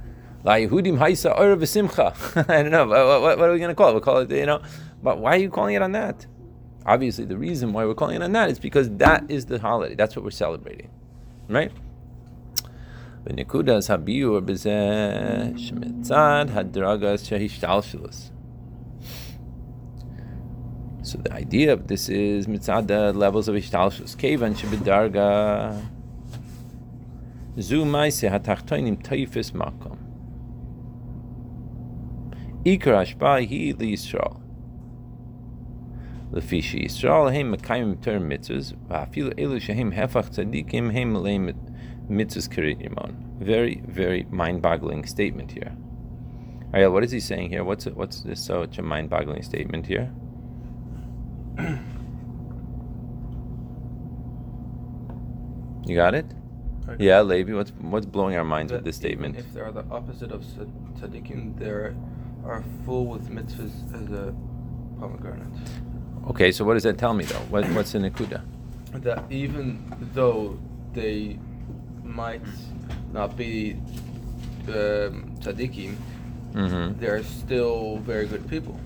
La 0.45 0.57
Yehudim 0.57 0.99
Haisa 0.99 1.39
Or 1.39 1.57
V'Simcha. 1.57 2.49
I 2.51 2.63
don't 2.63 2.71
know. 2.71 2.87
What, 2.87 3.23
what, 3.23 3.39
what, 3.39 3.49
are 3.49 3.53
we 3.53 3.59
going 3.59 3.71
to 3.71 3.75
call 3.75 3.89
it? 3.89 3.93
We'll 3.93 4.03
call 4.03 4.19
it, 4.19 4.31
you 4.31 4.45
know. 4.45 4.61
But 5.03 5.19
why 5.19 5.37
are 5.37 5.39
you 5.39 5.49
calling 5.49 5.75
it 5.75 5.81
on 5.81 5.93
that? 5.93 6.27
Obviously, 6.85 7.25
the 7.25 7.39
reason 7.39 7.73
why 7.73 7.87
we're 7.87 7.95
calling 7.95 8.17
it 8.17 8.23
on 8.23 8.33
that 8.33 8.51
is 8.51 8.59
because 8.59 8.91
that 8.99 9.25
is 9.31 9.47
the 9.47 9.59
holiday. 9.59 9.95
That's 9.95 10.15
what 10.15 10.23
we're 10.23 10.31
celebrating, 10.31 10.91
right? 11.49 11.73
ונקודס 13.26 13.92
הביור 13.92 14.40
בזה 14.40 14.80
שמצד 15.56 16.46
הדרגס 16.54 17.24
שהשתלשלוס. 17.24 18.32
So 21.02 21.18
the 21.18 21.34
idea 21.34 21.74
of 21.74 21.88
this 21.88 22.08
is 22.10 22.48
mitzad 22.48 22.88
the 22.88 23.14
levels 23.14 23.48
of 23.48 23.56
ishtalshus. 23.56 24.16
Kevan 24.16 24.54
shebedarga 24.54 25.82
zu 27.58 27.84
maise 27.86 28.22
hatachtoinim 28.22 29.02
taifis 29.02 29.52
makom. 29.54 29.98
Ikar 32.64 32.96
ashpa 33.04 33.32
hi 33.50 33.74
li 33.80 33.94
Yisrael. 33.94 34.36
לפי 36.34 36.62
שישראל 36.62 37.28
הם 37.34 37.52
מקיימים 37.52 37.90
יותר 37.90 38.20
מצווה, 38.20 38.60
ואפילו 38.88 39.30
אלו 39.40 39.62
שהם 39.62 39.92
הפך 39.96 40.30
צדיקים 40.30 40.90
הם 40.90 41.14
מלאים 41.14 41.50
mitzvahs 42.09 42.49
kirimon. 42.49 43.15
Very, 43.39 43.83
very 43.87 44.27
mind-boggling 44.31 45.05
statement 45.07 45.53
here. 45.53 45.73
Ariel, 46.73 46.93
what 46.93 47.05
is 47.05 47.11
he 47.11 47.21
saying 47.21 47.51
here? 47.51 47.65
What's 47.65 47.85
what's 47.87 48.23
this 48.23 48.45
such 48.45 48.79
a 48.79 48.83
mind-boggling 48.83 49.43
statement 49.43 49.87
here? 49.87 50.11
you 55.87 55.95
got 55.95 56.15
it? 56.15 56.27
Yeah, 56.99 57.23
Levi. 57.23 57.55
What's 57.55 57.71
what's 57.81 58.07
blowing 58.07 58.37
our 58.37 58.45
minds 58.45 58.71
That 58.71 58.79
with 58.79 58.85
this 58.87 58.97
statement? 58.97 59.37
If 59.37 59.53
they 59.55 59.61
are 59.61 59.73
the 59.73 59.85
opposite 59.91 60.33
of 60.33 60.43
tzad- 60.43 60.99
tzaddikim, 60.99 61.59
they 61.59 61.71
are 61.71 61.95
full 62.85 63.07
with 63.07 63.31
mitzvahs 63.31 63.95
as 63.95 64.11
a 64.11 64.35
pomegranate. 64.99 65.47
Okay, 66.29 66.53
so 66.53 66.65
what 66.65 66.75
does 66.75 66.83
that 66.83 66.99
tell 66.99 67.15
me 67.15 67.25
though? 67.25 67.39
What, 67.51 67.69
what's 67.71 67.95
in 67.95 68.03
the 68.03 68.11
nikuda? 68.11 68.43
That 68.93 69.25
even 69.31 69.83
though 70.13 70.59
they 70.93 71.39
might 72.05 72.43
not 73.13 73.37
be 73.37 73.73
um, 74.69 75.35
tzaddikim, 75.41 75.97
Mm-hmm. 76.55 77.01
they're 77.01 77.25
still 77.25 77.97
very 77.99 78.27
good 78.27 78.49
people. 78.49 78.79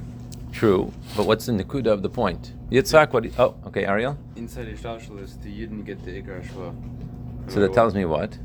True, 0.52 0.90
but 1.14 1.26
what's 1.26 1.48
in 1.48 1.58
the 1.58 1.64
nikuda 1.64 1.88
of 1.88 2.00
the 2.02 2.08
point? 2.08 2.54
Yitzhak, 2.70 3.12
what? 3.12 3.26
oh, 3.38 3.54
okay, 3.66 3.84
Ariel. 3.84 4.16
Inside 4.36 4.68
Ishtalshalis, 4.68 5.42
the 5.42 5.50
Yidden 5.50 5.84
get 5.84 6.02
the 6.02 6.22
Ikar 6.22 6.42
Shva. 6.48 6.74
So 7.52 7.60
that 7.60 7.74
tells 7.74 7.94
me 7.94 8.06
what? 8.06 8.38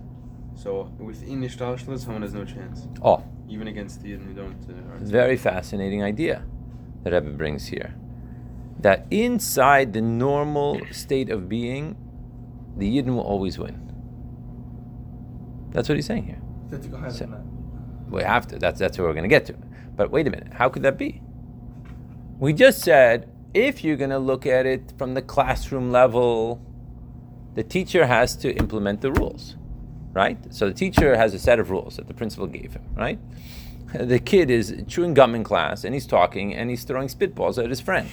So 0.55 0.91
within 0.99 1.41
Ishtalshalis, 1.41 1.99
someone 1.99 2.21
has 2.21 2.33
no 2.33 2.43
chance. 2.43 2.87
Oh, 3.01 3.23
Even 3.47 3.67
against 3.69 4.01
the 4.01 4.11
Yidden 4.11 4.25
who 4.27 4.33
don't. 4.33 4.57
Uh, 4.69 4.91
aren't 4.91 5.07
very 5.07 5.37
fascinating 5.37 6.03
idea 6.03 6.43
that 7.03 7.13
Rebbe 7.13 7.29
brings 7.37 7.67
here. 7.67 7.95
That 8.81 9.07
inside 9.09 9.93
the 9.93 10.01
normal 10.01 10.81
state 10.91 11.29
of 11.29 11.47
being, 11.47 11.95
the 12.75 12.97
Yidden 12.97 13.15
will 13.15 13.21
always 13.21 13.57
win. 13.57 13.82
That's 15.73 15.89
what 15.89 15.95
he's 15.97 16.05
saying 16.05 16.25
here. 16.25 16.39
So- 17.11 17.25
we 18.09 18.21
have 18.23 18.47
to. 18.47 18.59
That's 18.59 18.79
that's 18.79 18.97
where 18.97 19.07
we're 19.07 19.13
going 19.13 19.23
to 19.23 19.29
get 19.29 19.45
to. 19.47 19.53
But 19.95 20.11
wait 20.11 20.27
a 20.27 20.29
minute. 20.29 20.53
How 20.53 20.69
could 20.69 20.83
that 20.83 20.97
be? 20.97 21.21
We 22.39 22.53
just 22.53 22.81
said 22.81 23.29
if 23.53 23.83
you're 23.83 23.95
going 23.97 24.09
to 24.09 24.19
look 24.19 24.45
at 24.45 24.65
it 24.65 24.93
from 24.97 25.13
the 25.13 25.21
classroom 25.21 25.91
level, 25.91 26.61
the 27.55 27.63
teacher 27.63 28.05
has 28.07 28.35
to 28.37 28.51
implement 28.55 29.01
the 29.01 29.11
rules, 29.11 29.55
right? 30.13 30.37
So 30.53 30.67
the 30.67 30.73
teacher 30.73 31.15
has 31.15 31.33
a 31.33 31.39
set 31.39 31.59
of 31.59 31.69
rules 31.69 31.97
that 31.97 32.07
the 32.07 32.13
principal 32.13 32.47
gave 32.47 32.73
him, 32.73 32.83
right? 32.95 33.19
The 33.93 34.17
kid 34.19 34.49
is 34.49 34.73
chewing 34.87 35.13
gum 35.13 35.35
in 35.35 35.43
class 35.43 35.83
and 35.83 35.93
he's 35.93 36.07
talking 36.07 36.55
and 36.55 36.69
he's 36.71 36.83
throwing 36.83 37.07
spitballs 37.07 37.63
at 37.63 37.69
his 37.69 37.79
friend, 37.79 38.09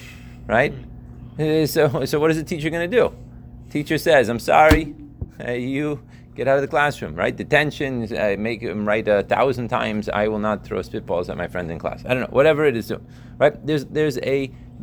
right? 0.46 0.74
Uh, 1.38 1.64
So, 1.66 2.04
so 2.04 2.20
what 2.20 2.30
is 2.30 2.36
the 2.36 2.44
teacher 2.44 2.68
going 2.68 2.90
to 2.90 2.96
do? 2.96 3.14
Teacher 3.70 3.96
says, 3.96 4.28
"I'm 4.28 4.38
sorry, 4.40 4.94
uh, 5.42 5.52
you 5.52 6.00
get 6.40 6.48
out 6.48 6.58
of 6.60 6.64
the 6.66 6.72
classroom." 6.76 7.14
Right? 7.22 7.34
Detention. 7.44 7.92
Uh, 8.16 8.36
make 8.38 8.60
him 8.62 8.86
write 8.88 9.08
a 9.08 9.22
thousand 9.34 9.68
times. 9.68 10.08
I 10.08 10.24
will 10.30 10.44
not 10.48 10.64
throw 10.66 10.80
spitballs 10.90 11.28
at 11.28 11.36
my 11.36 11.48
friend 11.54 11.70
in 11.70 11.78
class. 11.78 12.04
I 12.06 12.08
don't 12.14 12.22
know. 12.26 12.34
Whatever 12.40 12.62
it 12.70 12.76
is, 12.80 12.92
right? 13.42 13.54
There's 13.66 13.84
there's 13.96 14.18
a 14.36 14.36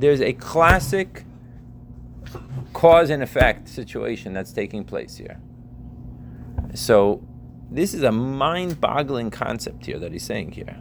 there's 0.04 0.22
a 0.22 0.34
classic 0.34 1.26
cause 2.74 3.10
and 3.10 3.24
effect 3.24 3.68
situation 3.68 4.34
that's 4.34 4.54
taking 4.54 4.84
place 4.84 5.18
here. 5.18 5.38
So, 6.76 7.24
this 7.72 7.94
is 7.94 8.04
a 8.04 8.12
mind-boggling 8.12 9.32
concept 9.32 9.86
here 9.88 10.00
that 10.00 10.12
he's 10.12 10.28
saying 10.34 10.52
here. 10.52 10.78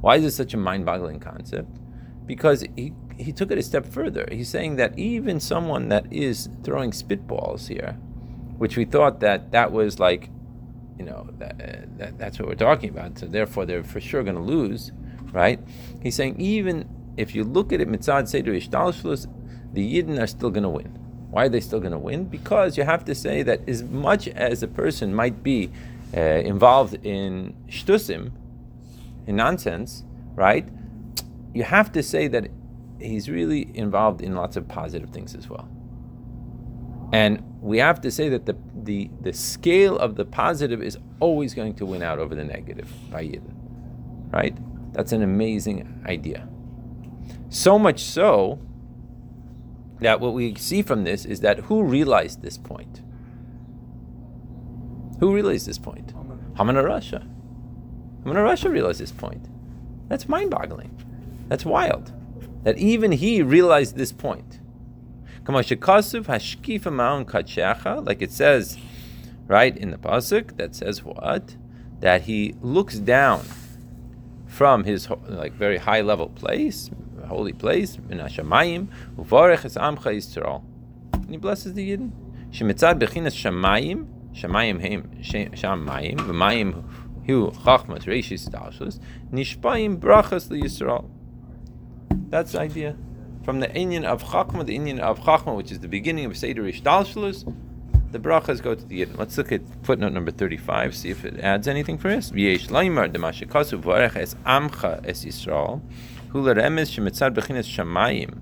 Why 0.00 0.16
is 0.16 0.24
it 0.24 0.32
such 0.32 0.54
a 0.54 0.56
mind-boggling 0.56 1.20
concept? 1.20 1.78
Because 2.26 2.64
he, 2.76 2.92
he 3.18 3.32
took 3.32 3.50
it 3.50 3.58
a 3.58 3.62
step 3.62 3.86
further. 3.86 4.28
He's 4.30 4.48
saying 4.48 4.76
that 4.76 4.96
even 4.98 5.40
someone 5.40 5.88
that 5.88 6.04
is 6.12 6.48
throwing 6.62 6.92
spitballs 6.92 7.68
here, 7.68 7.98
which 8.62 8.76
we 8.76 8.84
thought 8.84 9.18
that 9.18 9.50
that 9.50 9.72
was 9.72 9.98
like, 9.98 10.30
you 10.96 11.04
know, 11.04 11.26
that, 11.40 11.98
that 11.98 12.16
that's 12.16 12.38
what 12.38 12.46
we're 12.46 12.54
talking 12.54 12.90
about. 12.90 13.18
So 13.18 13.26
therefore, 13.26 13.66
they're 13.66 13.82
for 13.82 14.00
sure 14.00 14.22
going 14.22 14.36
to 14.36 14.40
lose, 14.40 14.92
right? 15.32 15.58
He's 16.00 16.14
saying 16.14 16.40
even 16.40 16.88
if 17.16 17.34
you 17.34 17.42
look 17.42 17.72
at 17.72 17.80
it 17.80 17.88
mitzad 17.88 18.28
seder 18.28 18.52
ishtalshlus, 18.52 19.26
the 19.72 19.82
yidden 19.82 20.22
are 20.22 20.28
still 20.28 20.50
going 20.50 20.62
to 20.62 20.68
win. 20.68 20.96
Why 21.32 21.46
are 21.46 21.48
they 21.48 21.58
still 21.58 21.80
going 21.80 21.90
to 21.90 21.98
win? 21.98 22.26
Because 22.26 22.78
you 22.78 22.84
have 22.84 23.04
to 23.06 23.16
say 23.16 23.42
that 23.42 23.68
as 23.68 23.82
much 23.82 24.28
as 24.28 24.62
a 24.62 24.68
person 24.68 25.12
might 25.12 25.42
be 25.42 25.72
uh, 26.16 26.20
involved 26.20 27.04
in 27.04 27.56
shtusim, 27.68 28.30
in 29.26 29.34
nonsense, 29.34 30.04
right? 30.36 30.68
You 31.52 31.64
have 31.64 31.90
to 31.90 32.02
say 32.04 32.28
that 32.28 32.46
he's 33.00 33.28
really 33.28 33.76
involved 33.76 34.20
in 34.20 34.36
lots 34.36 34.56
of 34.56 34.68
positive 34.68 35.10
things 35.10 35.34
as 35.34 35.48
well. 35.50 35.68
And 37.12 37.42
we 37.60 37.78
have 37.78 38.00
to 38.00 38.10
say 38.10 38.30
that 38.30 38.46
the, 38.46 38.56
the, 38.74 39.10
the 39.20 39.32
scale 39.32 39.98
of 39.98 40.16
the 40.16 40.24
positive 40.24 40.82
is 40.82 40.98
always 41.20 41.54
going 41.54 41.74
to 41.74 41.86
win 41.86 42.02
out 42.02 42.18
over 42.18 42.34
the 42.34 42.44
negative 42.44 42.90
by 43.10 43.24
Yidden. 43.24 43.54
Right? 44.32 44.56
That's 44.92 45.12
an 45.12 45.22
amazing 45.22 46.02
idea. 46.06 46.48
So 47.50 47.78
much 47.78 48.00
so 48.00 48.58
that 50.00 50.20
what 50.20 50.32
we 50.32 50.54
see 50.54 50.82
from 50.82 51.04
this 51.04 51.24
is 51.24 51.40
that 51.40 51.60
who 51.60 51.82
realized 51.82 52.42
this 52.42 52.56
point? 52.56 53.02
Who 55.20 55.34
realized 55.34 55.66
this 55.66 55.78
point? 55.78 56.14
Haman 56.56 56.76
Rasha. 56.76 57.22
Haman 58.24 58.36
Rasha 58.36 58.70
realized 58.70 59.00
this 59.00 59.12
point. 59.12 59.46
That's 60.08 60.28
mind 60.28 60.50
boggling. 60.50 60.98
That's 61.48 61.64
wild. 61.64 62.12
That 62.64 62.78
even 62.78 63.12
he 63.12 63.42
realized 63.42 63.96
this 63.96 64.12
point. 64.12 64.60
Like 65.44 65.72
it 68.22 68.32
says, 68.32 68.78
right, 69.48 69.76
in 69.76 69.90
the 69.90 69.98
Pasuk, 69.98 70.56
that 70.56 70.74
says 70.74 71.02
what? 71.02 71.56
That 72.00 72.22
he 72.22 72.54
looks 72.60 72.98
down 72.98 73.44
from 74.46 74.84
his 74.84 75.08
like 75.28 75.52
very 75.54 75.78
high 75.78 76.02
level 76.02 76.28
place, 76.28 76.90
holy 77.26 77.52
place, 77.52 77.96
in 78.10 78.18
Hashemayim, 78.18 78.88
uvarech 79.16 79.64
es 79.64 79.76
amcha 79.76 80.14
Yisrael. 80.14 80.62
And 81.14 81.30
he 81.30 81.38
blesses 81.38 81.74
the 81.74 81.90
Yidden. 81.90 82.10
Shemitzad 82.50 83.00
bechinas 83.00 83.34
Shemayim, 83.34 84.06
Shemayim 84.34 84.80
heim 84.80 85.10
Shemayim, 85.22 86.18
v'mayim 86.18 86.84
hu 87.26 87.50
chachmas 87.50 88.04
reishis 88.04 88.48
dalshus, 88.48 89.00
nishpayim 89.32 89.98
brachas 89.98 90.48
Yisrael. 90.50 91.08
That's 92.28 92.52
the 92.52 92.60
idea. 92.60 92.96
From 93.44 93.58
the 93.58 93.66
inyan 93.68 94.04
of 94.04 94.22
Chachma, 94.22 94.64
the 94.64 94.78
inyan 94.78 95.00
of 95.00 95.18
Chachma, 95.20 95.56
which 95.56 95.72
is 95.72 95.80
the 95.80 95.88
beginning 95.88 96.26
of 96.26 96.36
Seder 96.36 96.62
Ishtalshalus, 96.62 97.52
the 98.12 98.18
brachas 98.20 98.62
go 98.62 98.74
to 98.74 98.84
the 98.84 99.00
Yidden. 99.04 99.18
Let's 99.18 99.36
look 99.36 99.50
at 99.50 99.62
footnote 99.82 100.12
number 100.12 100.30
35, 100.30 100.94
see 100.94 101.10
if 101.10 101.24
it 101.24 101.40
adds 101.40 101.66
anything 101.66 101.98
for 101.98 102.10
us. 102.10 102.30
V'yesh 102.30 102.68
laimar 102.68 103.12
demashikasu 103.12 103.82
v'arech 103.82 104.16
es 104.16 104.34
amcha 104.46 105.04
es 105.04 105.24
Yisrael, 105.24 105.80
hu 106.28 106.40
l'remes 106.40 106.90
shemitzad 106.90 107.34
bechinas 107.34 107.66
shamayim, 107.66 108.38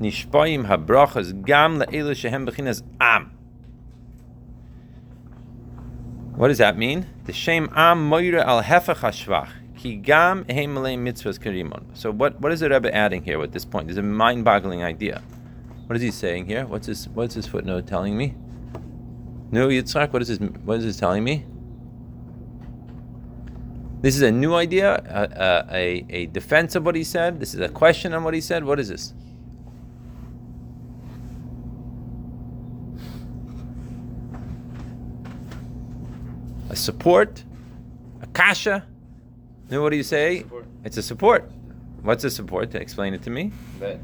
nishpayim 0.00 0.66
habrachas 0.66 1.32
gam 1.46 1.78
le'elu 1.78 2.14
shehem 2.14 2.46
bechinas 2.46 2.82
am. 3.00 3.30
What 6.34 6.48
does 6.48 6.58
that 6.58 6.76
mean? 6.76 7.06
The 7.24 7.32
shem 7.32 7.70
am 7.74 8.06
moira 8.06 8.44
al 8.46 8.62
hefach 8.62 8.96
hashvach. 8.96 9.50
Ki 9.80 9.96
gam 9.96 10.44
heimalei 10.44 10.98
mitzvahs. 10.98 11.96
So 11.96 12.10
what, 12.10 12.38
what 12.38 12.52
is 12.52 12.60
the 12.60 12.68
Rebbe 12.68 12.94
adding 12.94 13.22
here 13.22 13.40
at 13.42 13.52
this 13.52 13.64
point? 13.64 13.86
There's 13.86 13.96
a 13.96 14.02
mind-boggling 14.02 14.84
idea. 14.84 15.22
What 15.86 15.96
is 15.96 16.02
he 16.02 16.10
saying 16.10 16.44
here? 16.44 16.66
What's 16.66 16.86
his 16.86 17.08
What's 17.08 17.34
his 17.34 17.46
footnote 17.46 17.86
telling 17.86 18.14
me? 18.14 18.34
No, 19.50 19.68
Yitzhak. 19.68 20.12
What 20.12 20.20
is 20.20 20.28
his 20.28 20.38
What 20.38 20.80
is 20.80 20.84
this 20.84 20.98
telling 20.98 21.24
me? 21.24 21.46
This 24.02 24.16
is 24.16 24.20
a 24.20 24.30
new 24.30 24.54
idea, 24.54 24.96
a, 24.96 25.74
a, 25.74 26.06
a 26.10 26.26
defense 26.26 26.74
of 26.74 26.84
what 26.84 26.94
he 26.94 27.02
said. 27.02 27.40
This 27.40 27.54
is 27.54 27.60
a 27.60 27.68
question 27.70 28.12
on 28.12 28.22
what 28.22 28.34
he 28.34 28.42
said. 28.42 28.64
What 28.64 28.78
is 28.80 28.90
this? 28.90 29.14
A 36.68 36.76
support, 36.76 37.44
a 38.20 38.26
kasha. 38.26 38.86
No, 39.70 39.82
what 39.82 39.90
do 39.90 39.96
you 39.96 40.02
say? 40.02 40.40
Support. 40.40 40.66
It's 40.84 40.96
a 40.96 41.02
support. 41.02 41.50
What's 42.02 42.24
a 42.24 42.30
support? 42.30 42.70
To 42.72 42.80
explain 42.80 43.14
it 43.14 43.22
to 43.22 43.30
me. 43.30 43.52
That 43.78 44.00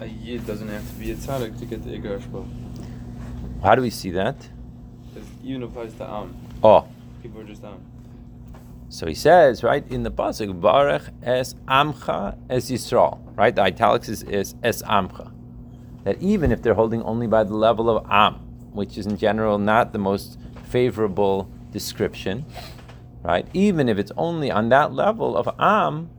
a 0.00 0.06
Yid 0.06 0.46
doesn't 0.46 0.68
have 0.68 0.86
to 0.88 0.94
be 0.94 1.10
a 1.10 1.14
tzaddik 1.14 1.58
to 1.58 1.66
get 1.66 1.84
the 1.84 1.90
Shva. 1.90 2.46
How 3.62 3.74
do 3.74 3.82
we 3.82 3.90
see 3.90 4.10
that? 4.12 4.36
It 5.14 5.22
even 5.44 5.62
applies 5.64 5.92
to 5.94 6.08
Am. 6.08 6.34
Oh, 6.64 6.86
People 7.22 7.40
are 7.40 7.44
just 7.44 7.62
Am. 7.62 7.80
so 8.88 9.06
he 9.06 9.14
says 9.14 9.62
right 9.62 9.86
in 9.92 10.02
the 10.02 10.10
pasuk, 10.10 10.60
"Barech 10.60 11.08
es 11.22 11.54
amcha 11.68 12.36
es 12.48 12.70
Yisrael." 12.70 13.18
Right, 13.36 13.54
the 13.54 13.62
italics 13.62 14.08
is, 14.08 14.22
is 14.24 14.54
es 14.62 14.82
amcha. 14.82 15.30
That 16.04 16.20
even 16.20 16.50
if 16.52 16.62
they're 16.62 16.74
holding 16.74 17.02
only 17.02 17.26
by 17.26 17.44
the 17.44 17.54
level 17.54 17.88
of 17.90 18.04
am, 18.10 18.34
which 18.72 18.96
is 18.98 19.06
in 19.06 19.16
general 19.18 19.58
not 19.58 19.92
the 19.92 19.98
most 19.98 20.38
favorable 20.64 21.48
description, 21.70 22.44
right? 23.22 23.46
Even 23.52 23.88
if 23.88 23.98
it's 23.98 24.12
only 24.16 24.50
on 24.50 24.68
that 24.70 24.92
level 24.92 25.36
of 25.36 25.48
am, 25.58 26.10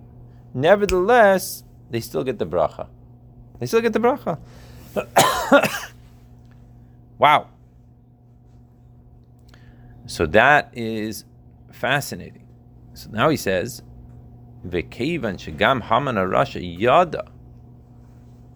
nevertheless 0.54 1.64
they 1.90 2.00
still 2.00 2.24
get 2.24 2.40
the 2.40 2.46
bracha. 2.46 2.88
They 3.60 3.66
still 3.66 3.82
get 3.82 3.94
the 3.94 4.00
bracha. 4.00 4.40
wow. 7.18 7.48
So 10.06 10.26
that 10.28 10.70
is 10.74 11.26
fascinating. 11.72 12.48
So 12.94 13.10
now 13.12 13.30
he 13.30 13.38
says, 13.38 13.82
Vekevan 14.68 15.38
shagam 15.38 15.84
Haman 15.84 16.16
Rasha 16.16 16.80
yada. 16.80 17.30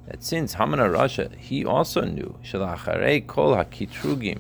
That 0.08 0.24
since 0.24 0.54
Haman 0.54 0.80
Rasha, 0.80 1.36
he 1.36 1.66
also 1.66 2.02
knew 2.02 2.38
shalacharei 2.44 3.28
kol 3.28 3.56
hakitrugim 3.56 4.40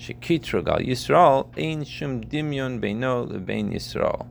shekitrug 0.00 0.68
al 0.68 0.80
Yisrael 0.80 1.46
ein 1.58 1.84
shum 1.84 2.22
dimyon 2.22 2.80
beino 2.80 3.14
lebein 3.30 3.70
Yisrael. 3.72 4.26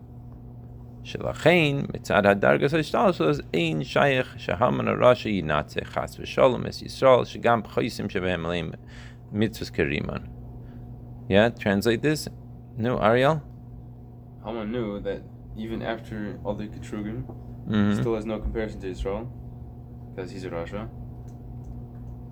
Shelachein 1.04 1.88
mitzad 1.92 2.26
hadargas 2.26 2.74
hashtalshus 2.74 3.42
ein 3.54 3.82
shayach 3.82 4.38
shahaman 4.38 4.90
Rasha 4.98 5.30
yinatze 5.32 5.84
chas 5.94 6.18
v'sholem 6.18 6.68
es 6.68 6.82
Yisrael 6.82 7.24
shagam 7.32 7.64
b'choisim 7.64 8.10
shebehem 8.10 8.44
leim 8.46 8.74
mitzvahs 9.34 9.72
keriman. 9.72 10.28
Yeah, 11.28 11.50
translate 11.50 12.02
this. 12.02 12.28
No, 12.78 12.98
Ariel. 12.98 13.44
Haman 14.44 14.72
knew 14.72 15.00
that 15.02 15.22
even 15.56 15.82
after 15.84 16.40
all 16.44 16.56
the 16.56 16.68
Ketrugim, 16.68 17.24
Mhm. 17.68 18.00
still 18.00 18.16
has 18.16 18.26
no 18.26 18.40
comparison 18.40 18.80
to 18.82 18.88
Israel 18.88 19.32
because 20.10 20.32
he's 20.32 20.46
a 20.46 20.50
Rasha. 20.50 20.88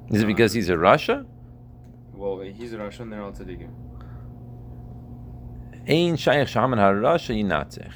Is 0.10 0.24
it 0.24 0.26
because 0.26 0.54
he's 0.54 0.70
a 0.70 0.76
Rasha? 0.76 1.26
Well, 2.18 2.40
he's 2.40 2.74
a 2.74 2.78
Rasha 2.78 3.02
and 3.02 3.14
they're 3.14 3.22
all 3.22 3.32
tzaddikim. 3.32 3.70
Ein 5.88 6.18
shayach 6.18 6.48
shaman 6.48 6.80
harasha 6.80 7.36
yinatzech. 7.36 7.94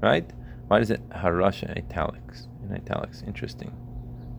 Right? 0.00 0.28
Why 0.68 0.78
does 0.78 0.90
it 0.90 1.06
harasha 1.10 1.76
italics? 1.76 2.48
In 2.64 2.74
italics, 2.74 3.22
interesting. 3.26 3.72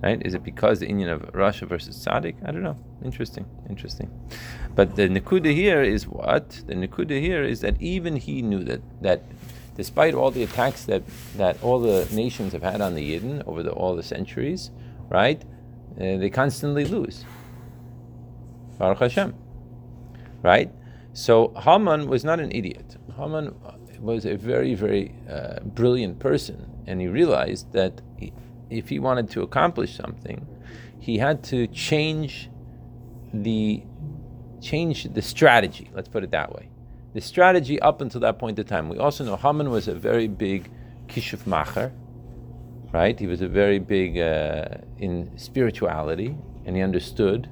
Right? 0.01 0.21
Is 0.25 0.33
it 0.33 0.43
because 0.43 0.79
the 0.79 0.87
inyan 0.87 1.13
of 1.13 1.21
Rasha 1.31 1.65
versus 1.65 1.95
Tzaddik? 2.05 2.35
I 2.45 2.51
don't 2.51 2.63
know. 2.63 2.75
Interesting, 3.05 3.45
interesting. 3.69 4.11
But 4.75 4.97
the 4.97 5.07
Nakuda 5.07 5.53
here 5.53 5.81
is 5.81 6.07
what? 6.09 6.49
The 6.67 6.73
Nakuda 6.73 7.21
here 7.21 7.41
is 7.43 7.61
that 7.61 7.81
even 7.81 8.17
he 8.17 8.41
knew 8.41 8.65
that 8.65 8.81
that 9.01 9.23
despite 9.77 10.13
all 10.13 10.31
the 10.31 10.43
attacks 10.43 10.83
that, 10.85 11.03
that 11.37 11.61
all 11.63 11.79
the 11.79 12.07
nations 12.11 12.53
have 12.53 12.63
had 12.63 12.81
on 12.81 12.95
the 12.95 13.17
Yidden 13.17 13.47
over 13.47 13.63
the, 13.63 13.71
all 13.71 13.95
the 13.95 14.03
centuries, 14.03 14.71
right? 15.09 15.41
Uh, 15.95 16.17
they 16.17 16.29
constantly 16.29 16.85
lose. 16.85 17.23
Baruch 18.77 18.99
Hashem. 18.99 19.35
Right? 20.41 20.71
So 21.13 21.53
Haman 21.57 22.07
was 22.07 22.23
not 22.23 22.39
an 22.39 22.51
idiot. 22.51 22.97
Haman 23.15 23.55
was 23.99 24.25
a 24.25 24.35
very, 24.35 24.73
very 24.75 25.15
uh, 25.29 25.59
brilliant 25.63 26.19
person, 26.19 26.69
and 26.87 26.99
he 26.99 27.07
realized 27.07 27.71
that 27.73 28.01
he, 28.17 28.33
if 28.69 28.89
he 28.89 28.99
wanted 28.99 29.29
to 29.31 29.41
accomplish 29.41 29.95
something, 29.95 30.45
he 30.99 31.17
had 31.17 31.43
to 31.43 31.67
change 31.67 32.49
the 33.33 33.83
change 34.61 35.03
the 35.13 35.21
strategy. 35.21 35.89
Let's 35.93 36.07
put 36.07 36.23
it 36.23 36.31
that 36.31 36.53
way. 36.53 36.69
The 37.13 37.21
strategy 37.21 37.79
up 37.81 38.01
until 38.01 38.21
that 38.21 38.39
point 38.39 38.57
in 38.57 38.65
time. 38.65 38.89
We 38.89 38.97
also 38.97 39.23
know 39.23 39.35
Haman 39.35 39.69
was 39.69 39.87
a 39.87 39.93
very 39.93 40.27
big 40.27 40.71
kishuf 41.07 41.43
macher, 41.43 41.91
right? 42.91 43.19
He 43.19 43.27
was 43.27 43.41
a 43.41 43.47
very 43.47 43.79
big 43.79 44.17
uh, 44.17 44.65
in 44.97 45.37
spirituality, 45.37 46.35
and 46.65 46.75
he 46.75 46.81
understood, 46.81 47.49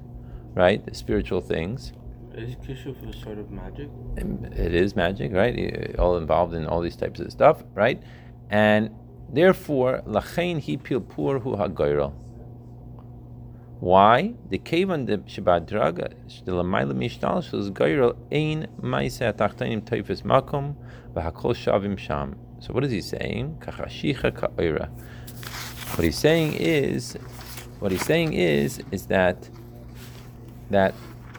right, 0.53 0.83
the 0.85 0.93
spiritual 0.93 1.41
things. 1.41 1.93
Is 2.33 2.55
Kishuf 2.55 3.07
a 3.07 3.13
sort 3.17 3.39
of 3.39 3.51
magic? 3.51 3.89
It 4.15 4.73
is 4.73 4.95
magic, 4.95 5.33
right? 5.33 5.95
All 5.99 6.17
involved 6.17 6.53
in 6.53 6.65
all 6.65 6.79
these 6.79 6.95
types 6.95 7.19
of 7.19 7.31
stuff, 7.31 7.63
right? 7.73 8.01
And 8.49 8.95
therefore, 9.29 10.01
lachein 10.05 10.63
hi 10.65 10.77
pilpur 10.77 11.41
hu 11.41 11.57
hagoyrel. 11.57 12.13
Why? 13.81 14.35
The 14.49 14.59
cave 14.59 14.87
kevan 14.87 15.05
de 15.07 15.17
shabadraga 15.17 16.13
shtelamayla 16.27 16.93
mishtal 16.93 17.43
shels 17.43 17.69
goyrel 17.71 18.15
ein 18.31 18.67
maise 18.81 19.19
atachtanim 19.19 19.81
teifes 19.81 20.21
makom 20.21 20.75
v'hakol 21.13 21.55
shavim 21.55 21.97
sham. 21.97 22.35
So 22.59 22.73
what 22.73 22.83
is 22.83 22.91
he 22.91 23.01
saying? 23.01 23.57
Kachashicha 23.59 24.31
ka'oira. 24.35 24.89
What 25.95 26.03
he's 26.05 26.17
saying 26.17 26.53
is, 26.53 27.17
what 27.79 27.91
he's 27.91 28.05
saying 28.05 28.33
is, 28.33 28.81
is 28.91 29.07
that 29.07 29.49
that 30.71 30.93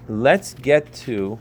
let's 0.09 0.55
get 0.55 0.93
to 0.93 1.39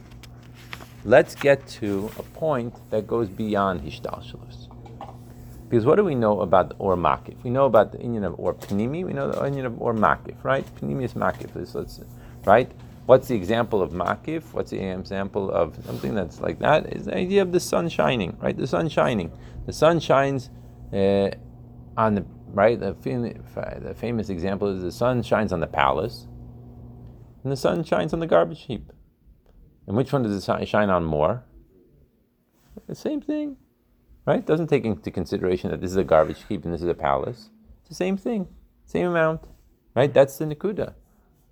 let's 1.04 1.36
get 1.36 1.67
to 1.67 2.12
a 2.17 2.23
point 2.23 2.73
that 2.91 3.08
goes 3.08 3.30
beyond 3.30 3.82
Hishtalshalus. 3.82 4.67
Because 5.69 5.86
what 5.86 5.95
do 5.95 6.04
we 6.04 6.15
know 6.15 6.41
about 6.41 6.69
the 6.69 6.75
or 6.75 6.97
makif? 6.97 7.41
We 7.43 7.49
know 7.49 7.65
about 7.65 7.93
the 7.93 7.97
inyan 7.99 8.25
of 8.25 8.36
or 8.38 8.54
panimi. 8.54 9.06
We 9.06 9.13
know 9.13 9.32
the 9.32 9.39
inyan 9.39 9.65
of 9.65 9.82
or 9.82 9.93
makif, 9.93 10.36
right? 10.43 10.65
Panimi 10.75 11.04
is 11.04 11.13
makif. 11.13 11.56
Is 11.56 11.73
let's 11.73 12.01
right. 12.45 12.69
What's 13.06 13.30
the 13.30 13.36
example 13.36 13.82
of 13.82 13.91
makif? 13.91 14.54
What's 14.54 14.71
the 14.71 14.80
example 14.80 15.49
of 15.49 15.77
something 15.86 16.13
that's 16.13 16.41
like 16.41 16.60
that? 16.60 16.93
Is 16.93 17.06
the 17.06 17.15
idea 17.15 17.41
of 17.41 17.51
the 17.51 17.60
sun 17.60 17.88
shining, 17.89 18.38
right? 18.41 18.56
The 18.56 18.67
sun 18.67 18.89
shining. 18.89 19.32
The 19.65 19.73
sun 19.73 19.99
shines 19.99 20.49
uh, 20.93 21.30
on 21.97 22.15
the 22.15 22.25
right. 22.47 22.80
The, 22.80 22.93
fam- 22.95 23.43
the 23.82 23.93
famous 23.95 24.30
example 24.30 24.67
is 24.67 24.82
the 24.82 24.91
sun 24.91 25.23
shines 25.23 25.54
on 25.54 25.62
the 25.62 25.67
palace, 25.67 26.27
and 27.43 27.51
the 27.51 27.58
sun 27.58 27.84
shines 27.84 28.13
on 28.13 28.19
the 28.19 28.27
garbage 28.27 28.63
heap. 28.63 28.91
And 29.88 29.95
which 29.95 30.13
one 30.13 30.23
does 30.23 30.36
it 30.36 30.45
shi- 30.45 30.65
shine 30.65 30.89
on 30.89 31.04
more? 31.04 31.43
The 32.88 32.95
same 32.95 33.21
thing, 33.21 33.58
right? 34.25 34.45
Doesn't 34.45 34.67
take 34.67 34.86
into 34.86 35.12
consideration 35.12 35.71
that 35.71 35.82
this 35.82 35.91
is 35.91 35.97
a 35.97 36.04
garbage 36.04 36.43
heap 36.47 36.65
and 36.65 36.73
this 36.73 36.82
is 36.82 36.88
a 36.88 36.93
palace. 36.93 37.49
It's 37.80 37.89
the 37.89 37.95
same 37.95 38.17
thing, 38.17 38.47
same 38.86 39.08
amount, 39.08 39.41
right? 39.95 40.13
That's 40.13 40.38
the 40.38 40.45
nikuda 40.45 40.93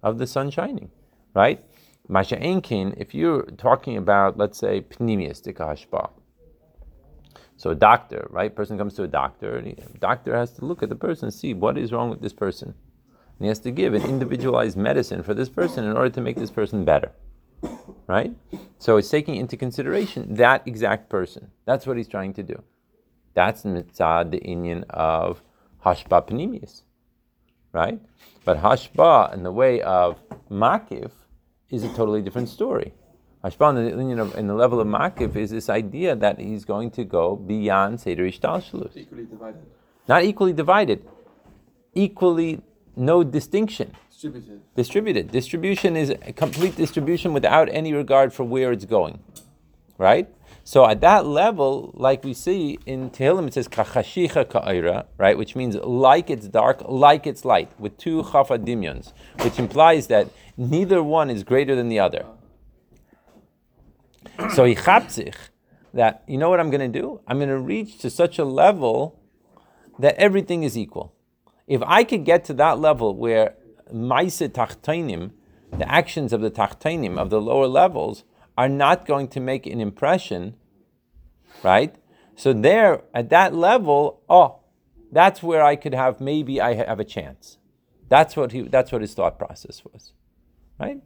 of 0.04 0.18
the 0.18 0.28
sun 0.28 0.50
shining, 0.50 0.92
right? 1.34 1.64
Masha 2.08 2.38
Enkin, 2.38 2.96
if 2.98 3.14
you're 3.14 3.44
talking 3.58 3.98
about, 3.98 4.38
let's 4.38 4.58
say, 4.58 4.82
pneumistic 4.82 5.58
hashpa. 5.58 6.10
So 7.56 7.72
a 7.72 7.76
doctor, 7.76 8.28
right? 8.32 8.56
Person 8.56 8.78
comes 8.78 8.94
to 8.96 9.04
a 9.04 9.08
doctor, 9.08 9.58
and 9.58 10.00
doctor 10.00 10.36
has 10.36 10.54
to 10.54 10.66
look 10.66 10.82
at 10.82 10.90
the 10.90 10.96
person 10.96 11.30
see 11.30 11.54
what 11.54 11.78
is 11.78 11.92
wrong 11.92 12.10
with 12.10 12.22
this 12.22 12.34
person. 12.34 12.74
And 13.40 13.46
he 13.46 13.48
has 13.48 13.60
to 13.60 13.72
give 13.72 13.94
an 13.94 14.04
individualized 14.04 14.78
medicine 14.78 15.24
for 15.24 15.34
this 15.34 15.50
person 15.50 15.86
in 15.86 15.96
order 15.96 16.10
to 16.10 16.22
make 16.22 16.36
this 16.36 16.52
person 16.52 16.86
better 16.86 17.12
right? 18.10 18.34
So 18.80 18.98
it's 18.98 19.10
taking 19.10 19.36
into 19.36 19.56
consideration 19.56 20.34
that 20.36 20.68
exact 20.68 21.10
person. 21.10 21.52
That's 21.66 21.86
what 21.86 21.96
he's 21.96 22.08
trying 22.08 22.34
to 22.34 22.44
do. 22.44 22.64
That's 23.36 23.62
the 23.62 23.70
mitzvah, 23.70 24.28
the 24.30 24.40
inyan 24.40 24.84
of 24.90 25.44
hashba 25.86 26.28
panimius, 26.28 26.82
right? 27.72 28.00
But 28.46 28.58
hashba 28.64 29.34
in 29.34 29.44
the 29.44 29.52
way 29.52 29.82
of 29.82 30.18
makif 30.50 31.12
is 31.70 31.84
a 31.84 31.90
totally 31.90 32.24
different 32.24 32.50
story. 32.50 32.94
Hashba 33.44 33.78
in 33.78 34.10
the, 34.10 34.22
of, 34.22 34.36
in 34.36 34.48
the 34.48 34.56
level 34.56 34.80
of 34.80 34.88
makif 34.88 35.36
is 35.36 35.52
this 35.52 35.70
idea 35.70 36.16
that 36.16 36.40
he's 36.40 36.66
going 36.66 36.90
to 36.92 37.04
go 37.04 37.36
beyond 37.36 38.02
seder 38.02 38.24
ishtalshalus. 38.24 38.98
Equally 38.98 39.26
divided. 39.26 39.62
Not 40.08 40.24
equally 40.24 40.54
divided, 40.54 41.08
equally 41.94 42.62
no 43.00 43.24
distinction 43.24 43.96
Distributed. 44.12 44.62
distributed. 44.76 45.32
Distribution 45.32 45.96
is 45.96 46.10
a 46.10 46.34
complete 46.34 46.76
distribution 46.76 47.32
without 47.34 47.70
any 47.72 47.94
regard 47.94 48.34
for 48.34 48.44
where 48.44 48.72
it's 48.74 48.86
going, 48.86 49.20
right? 49.98 50.28
So 50.66 50.86
at 50.86 51.00
that 51.02 51.26
level, 51.26 51.92
like 51.96 52.24
we 52.24 52.34
see 52.34 52.78
in 52.86 53.10
Tehillim, 53.10 53.48
it 53.48 53.54
says 53.54 53.68
kachashicha 53.68 54.46
ka'ira, 54.46 55.06
right, 55.18 55.38
which 55.38 55.56
means 55.56 55.76
like 55.78 56.30
it's 56.30 56.48
dark, 56.48 56.82
like 56.88 57.26
it's 57.26 57.46
light, 57.46 57.72
with 57.80 57.98
two 57.98 58.22
chafa 58.24 58.60
dimyons, 58.60 59.14
which 59.42 59.58
implies 59.58 60.08
that 60.08 60.28
neither 60.58 61.02
one 61.02 61.30
is 61.30 61.44
greater 61.44 61.76
than 61.76 61.88
the 61.88 62.00
other. 62.00 62.26
So 64.54 64.66
he 64.66 64.76
chapzich 64.76 65.36
that 65.94 66.24
you 66.28 66.38
know 66.38 66.50
what 66.50 66.60
I'm 66.60 66.70
going 66.70 66.92
to 66.92 67.00
do? 67.00 67.22
I'm 67.28 67.38
going 67.38 67.50
to 67.50 67.58
reach 67.58 67.98
to 68.00 68.10
such 68.10 68.38
a 68.38 68.46
level 68.46 69.20
that 69.98 70.16
everything 70.16 70.64
is 70.64 70.78
equal. 70.78 71.14
If 71.69 71.83
I 71.87 72.05
could 72.05 72.25
get 72.25 72.45
to 72.47 72.55
that 72.55 72.79
level 72.79 73.15
where 73.15 73.55
Maise 73.93 74.41
Tachtainim, 74.41 75.33
the 75.77 75.91
actions 75.91 76.33
of 76.33 76.41
the 76.41 76.51
Tachtainim, 76.51 77.19
of 77.19 77.31
the 77.31 77.41
lower 77.41 77.67
levels, 77.67 78.25
are 78.57 78.69
not 78.69 79.07
going 79.07 79.29
to 79.29 79.41
make 79.41 79.67
an 79.67 79.81
impression, 79.81 80.55
right? 81.63 81.95
So 82.37 82.53
there, 82.53 83.03
at 83.15 83.31
that 83.31 83.55
level, 83.55 84.21
oh, 84.29 84.61
that's 85.11 85.43
where 85.43 85.65
I 85.65 85.77
could 85.77 85.95
have, 85.95 86.21
maybe 86.21 86.61
I 86.61 86.75
have 86.75 87.01
a 87.01 87.05
chance. 87.05 87.59
That's 88.09 88.37
what 88.37 88.53
he, 88.53 88.63
that's 88.63 88.93
what 88.93 89.01
his 89.01 89.15
thought 89.15 89.39
process 89.39 89.83
was, 89.85 90.13
right? 90.79 91.01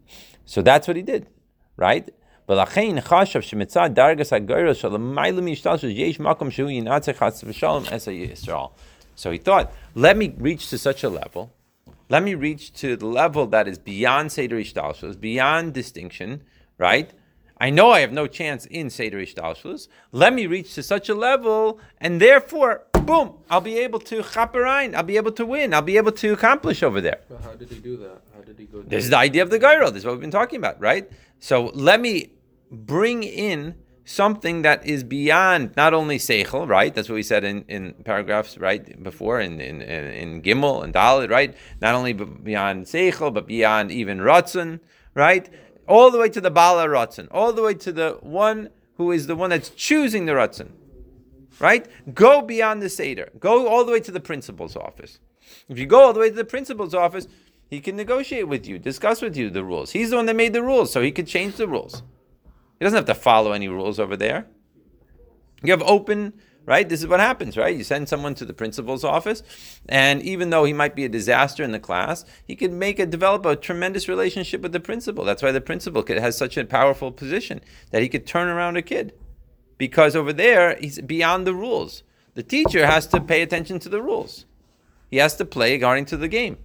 So 0.44 0.62
that's 0.62 0.88
what 0.88 0.96
he 0.96 1.02
did, 1.02 1.28
right? 1.76 2.10
ולכן 2.48 3.00
חשב 3.00 3.40
שמצד 3.40 3.90
דרגס 3.94 4.32
הגוירל 4.32 4.74
של 4.74 4.94
המיילה 4.94 5.40
משתלשל 5.40 5.90
יש 5.90 6.20
מקום 6.20 6.50
שהוא 6.50 6.70
ינצח 6.70 7.12
חס 7.12 7.44
ושלום 7.46 7.82
אס 7.84 8.08
הישראל. 8.08 8.66
so 9.15 9.31
he 9.31 9.37
thought, 9.37 9.73
let 9.95 10.17
me 10.17 10.33
reach 10.37 10.69
to 10.69 10.77
such 10.77 11.03
a 11.03 11.09
level, 11.09 11.51
let 12.09 12.23
me 12.23 12.35
reach 12.35 12.73
to 12.73 12.95
the 12.95 13.05
level 13.05 13.47
that 13.47 13.67
is 13.67 13.77
beyond 13.77 14.31
Seder 14.31 14.57
Ishtalshus, 14.57 15.19
beyond 15.19 15.73
distinction, 15.73 16.43
right? 16.77 17.11
I 17.59 17.69
know 17.69 17.91
I 17.91 18.01
have 18.01 18.11
no 18.11 18.27
chance 18.27 18.65
in 18.65 18.89
Seder 18.89 19.19
Ishtalshus. 19.19 19.87
Let 20.11 20.33
me 20.33 20.47
reach 20.47 20.75
to 20.75 20.83
such 20.83 21.07
a 21.07 21.15
level, 21.15 21.79
and 21.99 22.19
therefore, 22.19 22.83
boom, 22.91 23.35
I'll 23.49 23.61
be 23.61 23.77
able 23.79 23.99
to 23.99 24.21
chaperein, 24.21 24.93
I'll 24.93 25.03
be 25.03 25.17
able 25.17 25.31
to 25.33 25.45
win, 25.45 25.73
I'll 25.73 25.81
be 25.81 25.97
able 25.97 26.11
to 26.11 26.33
accomplish 26.33 26.83
over 26.83 26.99
there. 26.99 27.21
But 27.29 27.41
how 27.41 27.53
did 27.53 27.69
he 27.69 27.79
do 27.79 27.97
that? 27.97 28.21
How 28.35 28.41
did 28.41 28.59
he 28.59 28.65
go? 28.65 28.81
This 28.81 29.05
is 29.05 29.09
the 29.11 29.17
idea 29.17 29.43
of 29.43 29.49
the 29.49 29.59
goyrel. 29.59 29.89
This 29.89 29.99
is 29.99 30.05
what 30.05 30.13
we've 30.13 30.21
been 30.21 30.31
talking 30.31 30.57
about, 30.57 30.79
right? 30.81 31.09
So 31.39 31.71
let 31.73 32.01
me 32.01 32.31
bring 32.69 33.23
in 33.23 33.75
something 34.05 34.63
that 34.63 34.85
is 34.85 35.03
beyond 35.03 35.75
not 35.77 35.93
only 35.93 36.17
seichel, 36.17 36.67
right? 36.67 36.93
That's 36.93 37.09
what 37.09 37.15
we 37.15 37.23
said 37.23 37.43
in, 37.43 37.63
in 37.67 37.93
paragraphs 38.03 38.57
right 38.57 39.01
before 39.01 39.39
in 39.39 39.61
in, 39.61 39.81
in, 39.81 40.41
Gimel 40.41 40.83
and 40.83 40.93
Dalet, 40.93 41.29
right? 41.29 41.55
Not 41.81 41.95
only 41.95 42.13
beyond 42.13 42.85
seichel, 42.85 43.33
but 43.33 43.47
beyond 43.47 43.91
even 43.91 44.19
ratzon, 44.19 44.79
right? 45.13 45.49
All 45.87 46.11
the 46.11 46.19
way 46.19 46.29
to 46.29 46.41
the 46.41 46.51
bala 46.51 46.87
ratzon, 46.87 47.27
all 47.31 47.53
the 47.53 47.61
way 47.61 47.73
to 47.75 47.91
the 47.91 48.17
one 48.21 48.69
who 48.97 49.11
is 49.11 49.27
the 49.27 49.35
one 49.35 49.49
that's 49.49 49.69
choosing 49.69 50.25
the 50.25 50.33
ratzon, 50.33 50.71
right? 51.59 51.87
Go 52.13 52.41
beyond 52.41 52.81
the 52.81 52.89
seder, 52.89 53.29
go 53.39 53.67
all 53.67 53.85
the 53.85 53.91
way 53.91 53.99
to 54.01 54.11
the 54.11 54.19
principal's 54.19 54.75
office. 54.75 55.19
If 55.69 55.77
you 55.77 55.85
go 55.85 56.01
all 56.01 56.13
the 56.13 56.19
way 56.19 56.29
to 56.29 56.35
the 56.35 56.45
principal's 56.45 56.93
office, 56.93 57.27
he 57.69 57.79
can 57.79 57.95
negotiate 57.95 58.47
with 58.47 58.67
you, 58.67 58.77
discuss 58.77 59.21
with 59.21 59.35
you 59.35 59.49
the 59.49 59.63
rules. 59.63 59.91
He's 59.91 60.11
the 60.11 60.15
one 60.17 60.25
that 60.27 60.35
made 60.35 60.53
the 60.53 60.61
rules, 60.61 60.91
so 60.91 61.01
he 61.01 61.11
could 61.11 61.27
change 61.27 61.55
the 61.55 61.67
rules. 61.67 62.03
He 62.83 62.85
doesn't 62.85 62.97
have 62.97 63.15
to 63.15 63.21
follow 63.21 63.53
any 63.53 63.69
rules 63.69 63.97
over 63.97 64.17
there. 64.17 64.45
You 65.63 65.71
have 65.71 65.81
open, 65.83 66.33
right? 66.65 66.89
This 66.89 66.99
is 66.99 67.07
what 67.07 67.21
happens, 67.21 67.55
right? 67.55 67.73
You 67.73 67.81
send 67.85 68.09
someone 68.09 68.35
to 68.35 68.43
the 68.43 68.51
principal's 68.51 69.05
office, 69.05 69.41
and 69.87 70.21
even 70.21 70.49
though 70.49 70.65
he 70.65 70.73
might 70.73 70.93
be 70.93 71.05
a 71.05 71.07
disaster 71.07 71.63
in 71.63 71.71
the 71.71 71.79
class, 71.79 72.25
he 72.45 72.57
can 72.57 72.77
make 72.77 72.99
a 72.99 73.05
develop 73.05 73.45
a 73.45 73.55
tremendous 73.55 74.09
relationship 74.09 74.59
with 74.59 74.73
the 74.73 74.81
principal. 74.81 75.23
That's 75.23 75.41
why 75.41 75.53
the 75.53 75.61
principal 75.61 76.03
could, 76.03 76.17
has 76.17 76.37
such 76.37 76.57
a 76.57 76.65
powerful 76.65 77.13
position 77.13 77.61
that 77.91 78.01
he 78.01 78.09
could 78.09 78.27
turn 78.27 78.49
around 78.49 78.75
a 78.75 78.81
kid. 78.81 79.13
Because 79.77 80.13
over 80.13 80.33
there, 80.33 80.75
he's 80.75 80.99
beyond 80.99 81.47
the 81.47 81.55
rules. 81.55 82.03
The 82.33 82.43
teacher 82.43 82.85
has 82.85 83.07
to 83.07 83.21
pay 83.21 83.43
attention 83.43 83.79
to 83.79 83.87
the 83.87 84.01
rules. 84.01 84.45
He 85.09 85.19
has 85.19 85.37
to 85.37 85.45
play 85.45 85.73
according 85.73 86.07
to 86.07 86.17
the 86.17 86.27
game. 86.27 86.57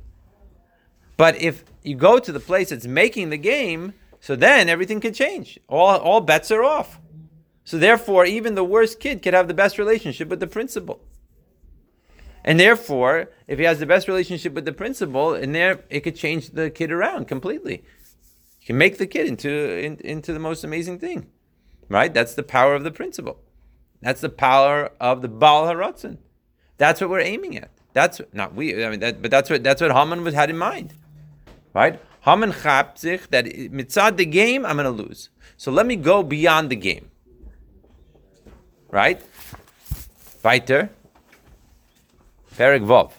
But 1.17 1.41
if 1.41 1.63
you 1.85 1.95
go 1.95 2.19
to 2.19 2.33
the 2.33 2.41
place 2.41 2.71
that's 2.71 2.89
making 2.89 3.31
the 3.31 3.39
game, 3.39 3.95
so 4.21 4.37
then 4.37 4.69
everything 4.69 5.01
could 5.01 5.15
change. 5.15 5.59
All, 5.69 5.97
all 5.97 6.21
bets 6.21 6.51
are 6.51 6.65
off. 6.65 7.01
So 7.65 7.79
therefore, 7.79 8.25
even 8.25 8.55
the 8.55 8.65
worst 8.65 8.99
kid 8.99 9.23
could 9.23 9.35
have 9.35 9.49
the 9.49 9.55
best 9.55 9.79
relationship 9.79 10.29
with 10.29 10.41
the 10.41 10.47
principal. 10.47 11.01
And 12.45 12.59
therefore, 12.59 13.31
if 13.47 13.59
he 13.59 13.65
has 13.67 13.79
the 13.79 13.87
best 13.87 14.09
relationship 14.09 14.55
with 14.55 14.65
the 14.65 14.73
principal, 14.73 15.35
and 15.35 15.55
there 15.55 15.85
it 15.91 16.01
could 16.01 16.17
change 16.17 16.51
the 16.51 16.71
kid 16.71 16.91
around 16.91 17.29
completely. 17.29 17.85
You 18.61 18.67
can 18.67 18.79
make 18.79 18.99
the 18.99 19.07
kid 19.07 19.27
into 19.27 19.51
in, 19.51 19.97
into 19.99 20.33
the 20.33 20.39
most 20.39 20.65
amazing 20.65 20.99
thing, 20.99 21.27
right? 21.89 22.13
That's 22.13 22.35
the 22.35 22.43
power 22.43 22.75
of 22.75 22.85
the 22.85 22.91
principal. 22.91 23.41
That's 24.01 24.21
the 24.21 24.29
power 24.29 24.93
of 25.01 25.21
the 25.21 25.29
Baal 25.29 25.67
Haratzon. 25.67 26.19
That's 26.79 27.01
what 27.01 27.11
we're 27.11 27.21
aiming 27.21 27.59
at. 27.59 27.71
That's 27.93 28.21
not 28.33 28.55
we. 28.55 28.83
I 28.83 28.91
mean, 28.91 29.01
that, 29.01 29.21
but 29.21 29.31
that's 29.31 29.51
what 29.51 29.63
that's 29.63 29.83
what 29.83 29.93
Haman 29.93 30.25
was 30.25 30.35
had 30.35 30.51
in 30.51 30.57
mind, 30.57 30.95
right? 31.75 32.01
Haman 32.29 32.53
chapt 32.53 32.99
sich 32.99 33.29
that 33.31 33.47
mitzad 33.47 34.19
the 34.19 34.27
game 34.27 34.67
I'm 34.67 34.77
going 34.77 34.85
to 34.85 35.03
lose. 35.03 35.31
So 35.57 35.73
let 35.73 35.87
me 35.87 35.97
go 35.97 36.23
beyond 36.23 36.69
the 36.71 36.77
game, 36.77 37.11
right? 38.91 39.21
Weiter. 40.45 40.91
Perek 42.57 42.85
Vov. 42.85 43.13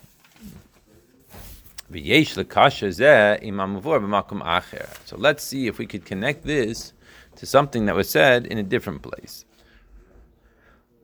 So 5.06 5.18
let's 5.18 5.44
see 5.44 5.68
if 5.68 5.80
we 5.80 5.88
could 5.88 6.06
connect 6.06 6.46
this 6.46 6.94
to 7.38 7.46
something 7.48 7.86
that 7.86 7.96
was 7.96 8.10
said 8.10 8.46
in 8.46 8.58
a 8.60 8.64
different 8.64 9.02
place. 9.02 9.46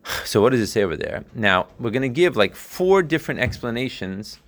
So 0.26 0.42
what 0.42 0.52
does 0.52 0.60
it 0.60 0.68
say 0.68 0.84
over 0.84 0.96
there? 0.96 1.24
Now 1.34 1.68
we're 1.80 1.90
going 1.90 2.04
to 2.04 2.10
give 2.24 2.38
like 2.38 2.56
four 2.56 3.02
different 3.02 3.40
explanations 3.40 4.40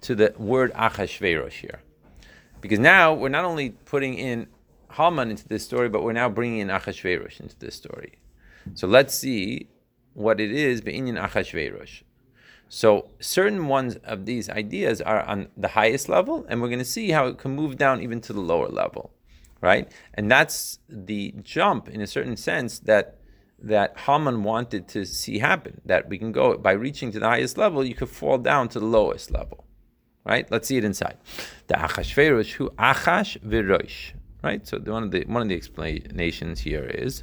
to 0.00 0.16
the 0.16 0.34
word 0.36 0.72
Achashverosh 0.74 1.52
here, 1.52 1.80
because 2.66 2.80
now 2.80 3.14
we're 3.14 3.28
not 3.28 3.44
only 3.44 3.70
putting 3.70 4.14
in 4.14 4.48
Haman 4.90 5.30
into 5.30 5.46
this 5.46 5.64
story, 5.64 5.88
but 5.88 6.02
we're 6.02 6.12
now 6.12 6.28
bringing 6.28 6.58
in 6.58 6.66
Achashverosh 6.66 7.38
into 7.38 7.56
this 7.60 7.76
story. 7.76 8.18
So 8.74 8.88
let's 8.88 9.14
see 9.14 9.68
what 10.14 10.40
it 10.40 10.50
is 10.50 10.80
be'inyan 10.80 11.16
Achashverosh. 11.16 12.02
So 12.68 13.10
certain 13.20 13.68
ones 13.68 13.94
of 14.02 14.26
these 14.26 14.50
ideas 14.50 15.00
are 15.00 15.22
on 15.22 15.46
the 15.56 15.68
highest 15.68 16.08
level, 16.08 16.44
and 16.48 16.60
we're 16.60 16.66
going 16.66 16.80
to 16.80 16.84
see 16.84 17.10
how 17.10 17.26
it 17.26 17.38
can 17.38 17.52
move 17.52 17.76
down 17.76 18.02
even 18.02 18.20
to 18.22 18.32
the 18.32 18.40
lower 18.40 18.68
level, 18.68 19.12
right? 19.60 19.88
And 20.14 20.28
that's 20.28 20.80
the 20.88 21.34
jump 21.42 21.88
in 21.88 22.00
a 22.00 22.06
certain 22.08 22.36
sense 22.36 22.80
that 22.80 23.18
that 23.58 23.96
Haman 24.00 24.42
wanted 24.42 24.88
to 24.88 25.06
see 25.06 25.38
happen. 25.38 25.80
That 25.84 26.08
we 26.08 26.18
can 26.18 26.32
go 26.32 26.58
by 26.58 26.72
reaching 26.72 27.12
to 27.12 27.20
the 27.20 27.28
highest 27.28 27.56
level, 27.56 27.84
you 27.84 27.94
could 27.94 28.08
fall 28.08 28.38
down 28.38 28.68
to 28.70 28.80
the 28.80 28.86
lowest 28.86 29.30
level. 29.30 29.65
Right? 30.26 30.50
Let's 30.50 30.66
see 30.66 30.76
it 30.76 30.84
inside. 30.84 31.18
The 31.68 31.74
Achashverosh, 31.74 32.52
who 32.52 32.70
Achash 32.70 33.38
Virosh. 33.40 34.12
Right? 34.42 34.66
So 34.66 34.78
the, 34.78 34.92
one 34.92 35.04
of 35.04 35.10
the 35.12 35.24
one 35.26 35.42
of 35.42 35.48
the 35.48 35.54
explanations 35.54 36.60
here 36.60 36.84
is 36.84 37.22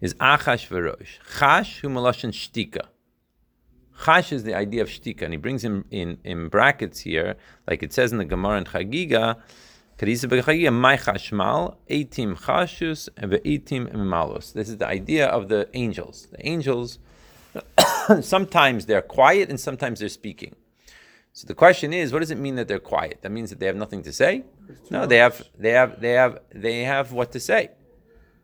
is 0.00 0.14
Achash 0.14 0.68
Virosh. 0.68 1.18
Chash 1.38 1.80
hu 1.80 1.88
maloshin 1.88 2.30
shtika. 2.30 2.86
Chash 4.02 4.32
is 4.32 4.44
the 4.44 4.54
idea 4.54 4.82
of 4.82 4.88
shtika, 4.88 5.22
and 5.22 5.34
he 5.34 5.36
brings 5.36 5.64
him 5.64 5.84
in, 5.90 6.18
in 6.24 6.48
brackets 6.48 7.00
here, 7.00 7.36
like 7.68 7.82
it 7.82 7.92
says 7.92 8.12
in 8.12 8.18
the 8.18 8.24
Gemara 8.24 8.58
and 8.58 8.66
Chagiga, 8.66 9.36
this 10.00 10.24
is 10.24 10.30
the 10.30 10.44
idea 14.86 15.26
of 15.26 15.48
the 15.48 15.68
angels. 15.74 16.28
The 16.30 16.48
angels, 16.48 16.98
sometimes 18.22 18.86
they're 18.86 19.02
quiet 19.02 19.50
and 19.50 19.60
sometimes 19.60 20.00
they're 20.00 20.08
speaking. 20.08 20.54
So 21.32 21.46
the 21.46 21.54
question 21.54 21.92
is, 21.92 22.12
what 22.12 22.20
does 22.20 22.30
it 22.30 22.38
mean 22.38 22.56
that 22.56 22.68
they're 22.68 22.78
quiet? 22.78 23.18
That 23.22 23.30
means 23.30 23.50
that 23.50 23.60
they 23.60 23.66
have 23.66 23.76
nothing 23.76 24.02
to 24.02 24.12
say? 24.12 24.44
No, 24.90 25.06
they 25.06 25.18
have, 25.18 25.42
they 25.56 25.70
have, 25.70 26.00
they 26.00 26.12
have, 26.12 26.40
they 26.54 26.80
have 26.80 27.12
what 27.12 27.32
to 27.32 27.40
say. 27.40 27.70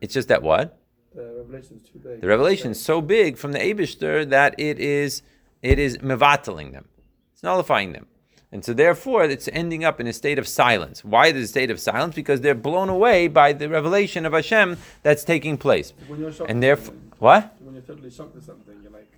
It's 0.00 0.14
just 0.14 0.28
that 0.28 0.42
what? 0.42 0.78
The 1.14 1.32
revelation 1.36 1.80
is 1.82 1.88
too 1.88 1.98
big. 1.98 2.20
The 2.20 2.28
revelation 2.28 2.70
is 2.70 2.82
so 2.82 3.00
big 3.00 3.38
from 3.38 3.52
the 3.52 3.58
Abishter 3.58 4.28
that 4.28 4.54
it 4.58 4.78
is, 4.78 5.22
it 5.62 5.78
is 5.78 5.98
mevataling 5.98 6.72
them. 6.72 6.86
It's 7.32 7.42
nullifying 7.42 7.92
them. 7.92 8.06
And 8.52 8.64
so 8.64 8.72
therefore 8.72 9.24
it's 9.24 9.48
ending 9.52 9.84
up 9.84 10.00
in 10.00 10.06
a 10.06 10.12
state 10.12 10.38
of 10.38 10.46
silence. 10.46 11.04
Why 11.04 11.26
a 11.28 11.46
state 11.46 11.70
of 11.70 11.80
silence? 11.80 12.14
Because 12.14 12.40
they're 12.40 12.54
blown 12.54 12.88
away 12.88 13.28
by 13.28 13.52
the 13.52 13.68
revelation 13.68 14.24
of 14.24 14.32
Hashem 14.32 14.76
that's 15.02 15.24
taking 15.24 15.58
place. 15.58 15.92
When 16.06 16.20
you're 16.20 16.32
shocked 16.32 16.50
And 16.50 16.62
therefore 16.62 16.94
what? 17.18 17.56
when 17.60 17.74
you're 17.74 17.82
totally 17.82 18.10
shocked 18.10 18.36
at 18.36 18.44
something, 18.44 18.78
you're 18.82 18.92
like, 18.92 19.10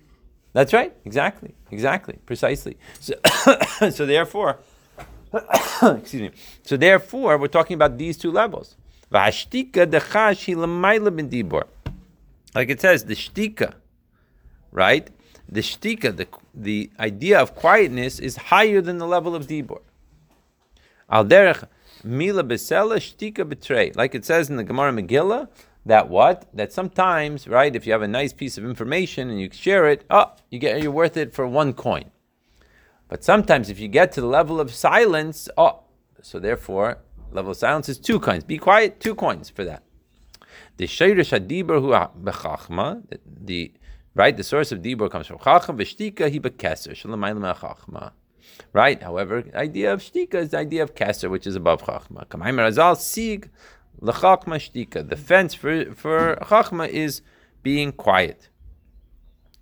That's 0.53 0.73
right. 0.73 0.93
Exactly. 1.05 1.53
Exactly. 1.71 2.17
Precisely. 2.25 2.77
So, 2.99 3.13
so 3.91 4.05
therefore, 4.05 4.59
excuse 5.33 6.21
me. 6.21 6.31
So 6.63 6.77
therefore, 6.77 7.37
we're 7.37 7.47
talking 7.47 7.75
about 7.75 7.97
these 7.97 8.17
two 8.17 8.31
levels. 8.31 8.75
Like 9.11 9.33
it 12.69 12.81
says, 12.81 13.05
the 13.05 13.15
shtika, 13.15 13.73
right? 14.71 15.09
The 15.47 15.61
shtika, 15.61 16.15
the, 16.15 16.27
the 16.53 16.91
idea 16.99 17.39
of 17.39 17.55
quietness, 17.55 18.19
is 18.19 18.37
higher 18.37 18.81
than 18.81 18.97
the 18.99 19.07
level 19.07 19.35
of 19.35 19.47
dibor. 19.47 19.81
Al 21.09 21.25
derech 21.25 21.67
mila 22.03 22.43
shtika 22.43 23.47
betray. 23.49 23.91
Like 23.95 24.13
it 24.15 24.25
says 24.25 24.49
in 24.49 24.57
the 24.57 24.63
Gemara 24.63 24.91
Megillah, 24.91 25.47
that 25.85 26.09
what? 26.09 26.45
That 26.53 26.71
sometimes, 26.71 27.47
right, 27.47 27.75
if 27.75 27.85
you 27.85 27.93
have 27.93 28.01
a 28.01 28.07
nice 28.07 28.33
piece 28.33 28.57
of 28.57 28.65
information 28.65 29.29
and 29.29 29.39
you 29.39 29.49
share 29.51 29.87
it, 29.87 30.05
oh, 30.09 30.33
you 30.49 30.59
get 30.59 30.81
you're 30.81 30.91
worth 30.91 31.17
it 31.17 31.33
for 31.33 31.47
one 31.47 31.73
coin. 31.73 32.11
But 33.07 33.23
sometimes 33.23 33.69
if 33.69 33.79
you 33.79 33.87
get 33.87 34.11
to 34.13 34.21
the 34.21 34.27
level 34.27 34.59
of 34.59 34.73
silence, 34.73 35.49
oh, 35.57 35.81
so 36.21 36.39
therefore, 36.39 36.99
level 37.31 37.51
of 37.51 37.57
silence 37.57 37.89
is 37.89 37.97
two 37.97 38.19
coins. 38.19 38.43
Be 38.43 38.57
quiet, 38.57 38.99
two 38.99 39.15
coins 39.15 39.49
for 39.49 39.63
that. 39.65 39.83
The 40.77 40.85
shayrish 40.85 41.37
hadibur 41.37 41.81
hu 41.81 41.91
bechachma, 42.23 43.03
the, 43.25 43.73
right, 44.15 44.35
the 44.35 44.43
source 44.43 44.71
of 44.71 44.79
dibur 44.79 45.09
comes 45.09 45.27
from 45.27 45.39
chachma, 45.39 45.75
v'shtika 45.77 46.31
hi 46.31 46.39
bekeser. 46.39 48.11
Right. 48.73 49.01
However, 49.01 49.41
the 49.41 49.57
idea 49.57 49.93
of 49.93 50.01
shtika 50.01 50.35
is 50.35 50.49
the 50.49 50.57
idea 50.57 50.83
of 50.83 50.93
keser, 50.93 51.29
which 51.29 51.47
is 51.47 51.55
above 51.55 51.81
chachma. 51.83 52.25
Kamayim 52.27 52.57
razal 52.57 52.97
sig 52.97 53.49
lechachma 54.01 54.57
shtika. 54.57 55.07
The 55.07 55.15
fence 55.15 55.53
for 55.53 55.93
for 55.93 56.37
chachma 56.41 56.87
is 56.87 57.21
being 57.63 57.91
quiet. 57.91 58.49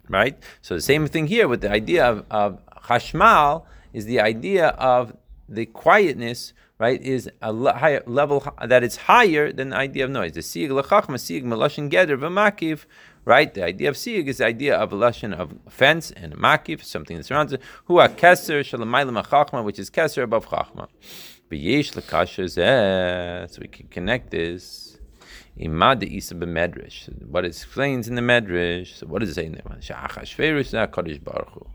Right. 0.09 0.41
So 0.61 0.75
the 0.75 0.81
same 0.81 1.07
thing 1.07 1.27
here 1.27 1.47
with 1.47 1.61
the 1.61 1.71
idea 1.71 2.05
of, 2.05 2.25
of 2.31 2.59
chashmal 2.87 3.65
is 3.93 4.05
the 4.05 4.21
idea 4.21 4.67
of 4.69 5.15
the 5.49 5.65
quietness. 5.65 6.53
Right, 6.79 7.01
is 7.01 7.27
a 7.41 7.51
higher 7.73 8.03
level 8.05 8.53
that 8.63 8.83
is 8.83 8.97
higher 8.97 9.51
than 9.51 9.69
the 9.69 9.77
idea 9.77 10.05
of 10.05 10.11
noise. 10.11 10.33
The 10.33 10.43
sieg 10.43 10.69
lechachma 10.69 11.19
sieg 11.19 11.43
meloshin 11.43 11.89
geder 11.89 12.19
v'makiv. 12.19 12.85
Right, 13.25 13.51
the 13.51 13.63
idea 13.63 13.89
of 13.89 13.97
sieg 13.97 14.27
is 14.27 14.37
the 14.37 14.45
idea 14.45 14.77
of 14.77 14.93
a 14.93 14.95
lashon 14.95 15.33
of 15.33 15.55
fence 15.67 16.11
and 16.11 16.35
makif, 16.35 16.83
something 16.83 17.17
that 17.17 17.23
surrounds 17.23 17.51
it. 17.51 17.61
Are 17.89 18.07
keser 18.09 18.61
shalamaylam 18.61 19.25
chachma, 19.25 19.63
which 19.63 19.79
is 19.79 19.89
keser 19.89 20.21
above 20.21 20.49
chachma. 20.49 20.87
V'yesh 21.51 21.93
lekasha 21.93 22.43
zeh, 22.43 23.49
so 23.49 23.61
we 23.61 23.67
can 23.69 23.87
connect 23.87 24.31
this. 24.31 24.97
Imad 25.57 26.03
isa 26.03 26.35
b'medrash. 26.35 27.09
What 27.25 27.45
it 27.45 27.47
explains 27.47 28.07
in 28.07 28.15
the 28.15 28.21
medrash. 28.21 28.97
So 28.97 29.07
what 29.07 29.19
does 29.19 29.29
it 29.29 29.35
say 29.35 29.45
in 29.45 29.53
there? 29.53 29.63
Sha'achashverosh 29.63 30.91
Kodesh 30.91 31.23
Baruch 31.23 31.49
Hu. 31.51 31.65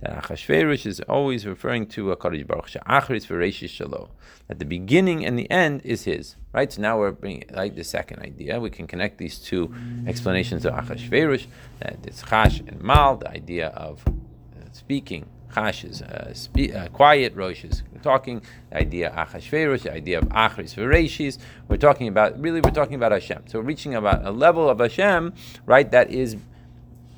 that 0.00 0.22
Achashverosh 0.22 0.86
is 0.86 1.00
always 1.00 1.44
referring 1.44 1.86
to 1.88 2.12
a 2.12 2.16
Kadosh 2.16 2.46
Baruch 2.46 2.68
She'achris 2.68 3.26
v'reishi 3.26 3.68
shalo. 3.68 4.10
That 4.46 4.60
the 4.60 4.64
beginning 4.64 5.26
and 5.26 5.38
the 5.38 5.50
end 5.50 5.82
is 5.84 6.04
his. 6.04 6.36
Right. 6.52 6.72
So 6.72 6.80
now 6.80 6.98
we're 6.98 7.10
bringing 7.10 7.44
like 7.52 7.74
the 7.74 7.84
second 7.84 8.20
idea. 8.20 8.60
We 8.60 8.70
can 8.70 8.86
connect 8.86 9.18
these 9.18 9.38
two 9.38 9.74
explanations 10.06 10.64
of 10.64 10.72
Achashverosh. 10.74 11.46
That 11.80 11.98
it's 12.04 12.22
Chash 12.22 12.60
and 12.60 12.80
Mal. 12.80 13.16
The 13.16 13.30
idea 13.30 13.68
of 13.68 14.06
uh, 14.06 14.70
speaking. 14.72 15.26
Chash 15.54 15.84
is 15.88 16.02
uh, 16.02 16.34
uh, 16.76 16.88
quiet, 16.88 17.34
Rosh 17.34 17.64
is 17.64 17.82
talking. 18.02 18.42
The 18.70 18.78
idea 18.78 19.10
Achashverosh, 19.16 19.82
the 19.82 19.92
idea 19.92 20.18
of 20.18 20.24
Achris 20.28 20.74
Vereshis. 20.74 21.38
We're 21.68 21.76
talking 21.76 22.08
about 22.08 22.40
really, 22.40 22.60
we're 22.60 22.70
talking 22.70 22.96
about 22.96 23.12
Hashem. 23.12 23.44
So 23.46 23.60
we're 23.60 23.66
reaching 23.66 23.94
about 23.94 24.24
a 24.24 24.30
level 24.30 24.68
of 24.68 24.80
Hashem, 24.80 25.32
right? 25.64 25.90
That 25.90 26.10
is 26.10 26.36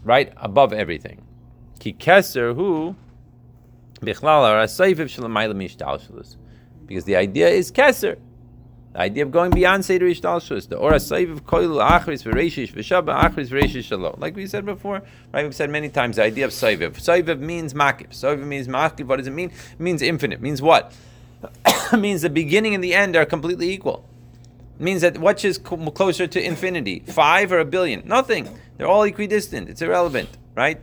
right 0.04 0.32
above 0.36 0.72
everything. 0.72 1.22
Ki 1.80 1.92
keser 1.92 2.54
mishtalshalus. 5.54 6.36
Because 6.86 7.04
the 7.04 7.16
idea 7.16 7.48
is 7.48 7.72
keser. 7.72 8.18
The 8.96 9.02
idea 9.02 9.24
of 9.24 9.30
going 9.30 9.50
beyond 9.50 9.84
Seder 9.84 10.06
Ishtalshus, 10.06 10.70
the 10.70 10.78
Ora 10.78 10.96
Saiv 10.96 11.42
Koilu 11.42 11.86
Achris 11.86 12.24
Vereshish 12.24 12.72
Veshaba 12.72 13.24
Achris 13.24 13.50
Vereshish 13.50 13.84
Shalom. 13.84 14.14
Like 14.16 14.34
we 14.34 14.46
said 14.46 14.64
before, 14.64 15.02
right? 15.34 15.42
We've 15.44 15.54
said 15.54 15.68
many 15.68 15.90
times 15.90 16.16
the 16.16 16.22
idea 16.22 16.46
of 16.46 16.50
Saiviv. 16.50 16.92
Saiviv 16.92 17.38
means 17.38 17.74
Makif. 17.74 18.12
Saiviv 18.12 18.46
means 18.46 18.68
Makif. 18.68 19.04
What 19.04 19.18
does 19.18 19.26
it 19.26 19.34
mean? 19.34 19.50
It 19.50 19.80
means 19.80 20.00
infinite. 20.00 20.36
It 20.36 20.40
means 20.40 20.62
what? 20.62 20.94
it 21.66 21.98
means 21.98 22.22
the 22.22 22.30
beginning 22.30 22.74
and 22.74 22.82
the 22.82 22.94
end 22.94 23.16
are 23.16 23.26
completely 23.26 23.68
equal. 23.68 24.02
It 24.76 24.82
means 24.82 25.02
that 25.02 25.18
which 25.18 25.44
is 25.44 25.58
closer 25.58 26.26
to 26.26 26.42
infinity? 26.42 27.00
Five 27.00 27.52
or 27.52 27.58
a 27.58 27.66
billion? 27.66 28.00
Nothing. 28.08 28.48
They're 28.78 28.88
all 28.88 29.02
equidistant. 29.02 29.68
It's 29.68 29.82
irrelevant, 29.82 30.30
right? 30.54 30.80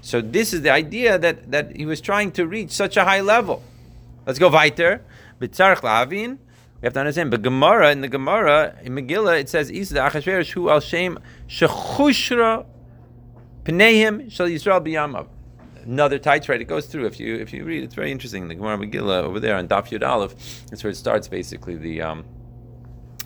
So 0.00 0.20
this 0.20 0.52
is 0.52 0.62
the 0.62 0.70
idea 0.70 1.16
that, 1.16 1.52
that 1.52 1.76
he 1.76 1.86
was 1.86 2.00
trying 2.00 2.32
to 2.32 2.44
reach 2.44 2.72
such 2.72 2.96
a 2.96 3.04
high 3.04 3.20
level. 3.20 3.62
Let's 4.26 4.40
go 4.40 4.48
weiter. 4.48 5.04
B'tzarech 5.40 5.82
la'avin. 5.82 6.38
We 6.82 6.86
have 6.86 6.94
to 6.94 7.00
understand. 7.00 7.30
But 7.30 7.42
Gemara 7.42 7.92
in 7.92 8.00
the 8.00 8.08
Gemara 8.08 8.76
in 8.82 8.94
Megillah 8.96 9.40
it 9.40 9.48
says 9.48 9.70
Isa 9.70 9.94
Achashverosh 9.94 10.50
hu 10.50 10.68
al 10.68 10.80
shem 10.80 11.16
shechushra 11.46 12.66
pneihim 13.62 14.30
shal 14.32 14.48
Yisrael 14.48 14.84
biyamav. 14.84 15.28
Another 15.84 16.18
tight 16.18 16.48
right. 16.48 16.60
It 16.60 16.64
goes 16.64 16.86
through. 16.86 17.06
If 17.06 17.20
you 17.20 17.36
if 17.36 17.52
you 17.52 17.64
read, 17.64 17.84
it's 17.84 17.94
very 17.94 18.10
interesting. 18.10 18.48
The 18.48 18.56
Gemara 18.56 18.78
Megillah 18.78 19.22
over 19.22 19.38
there 19.38 19.54
on 19.56 19.68
Daf 19.68 19.90
Yud 19.90 20.04
Aleph. 20.06 20.34
That's 20.70 20.82
where 20.82 20.90
it 20.90 20.96
starts. 20.96 21.28
Basically, 21.28 21.76
the 21.76 22.02
um, 22.02 22.24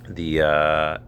the 0.06 0.42
uh, 0.42 0.98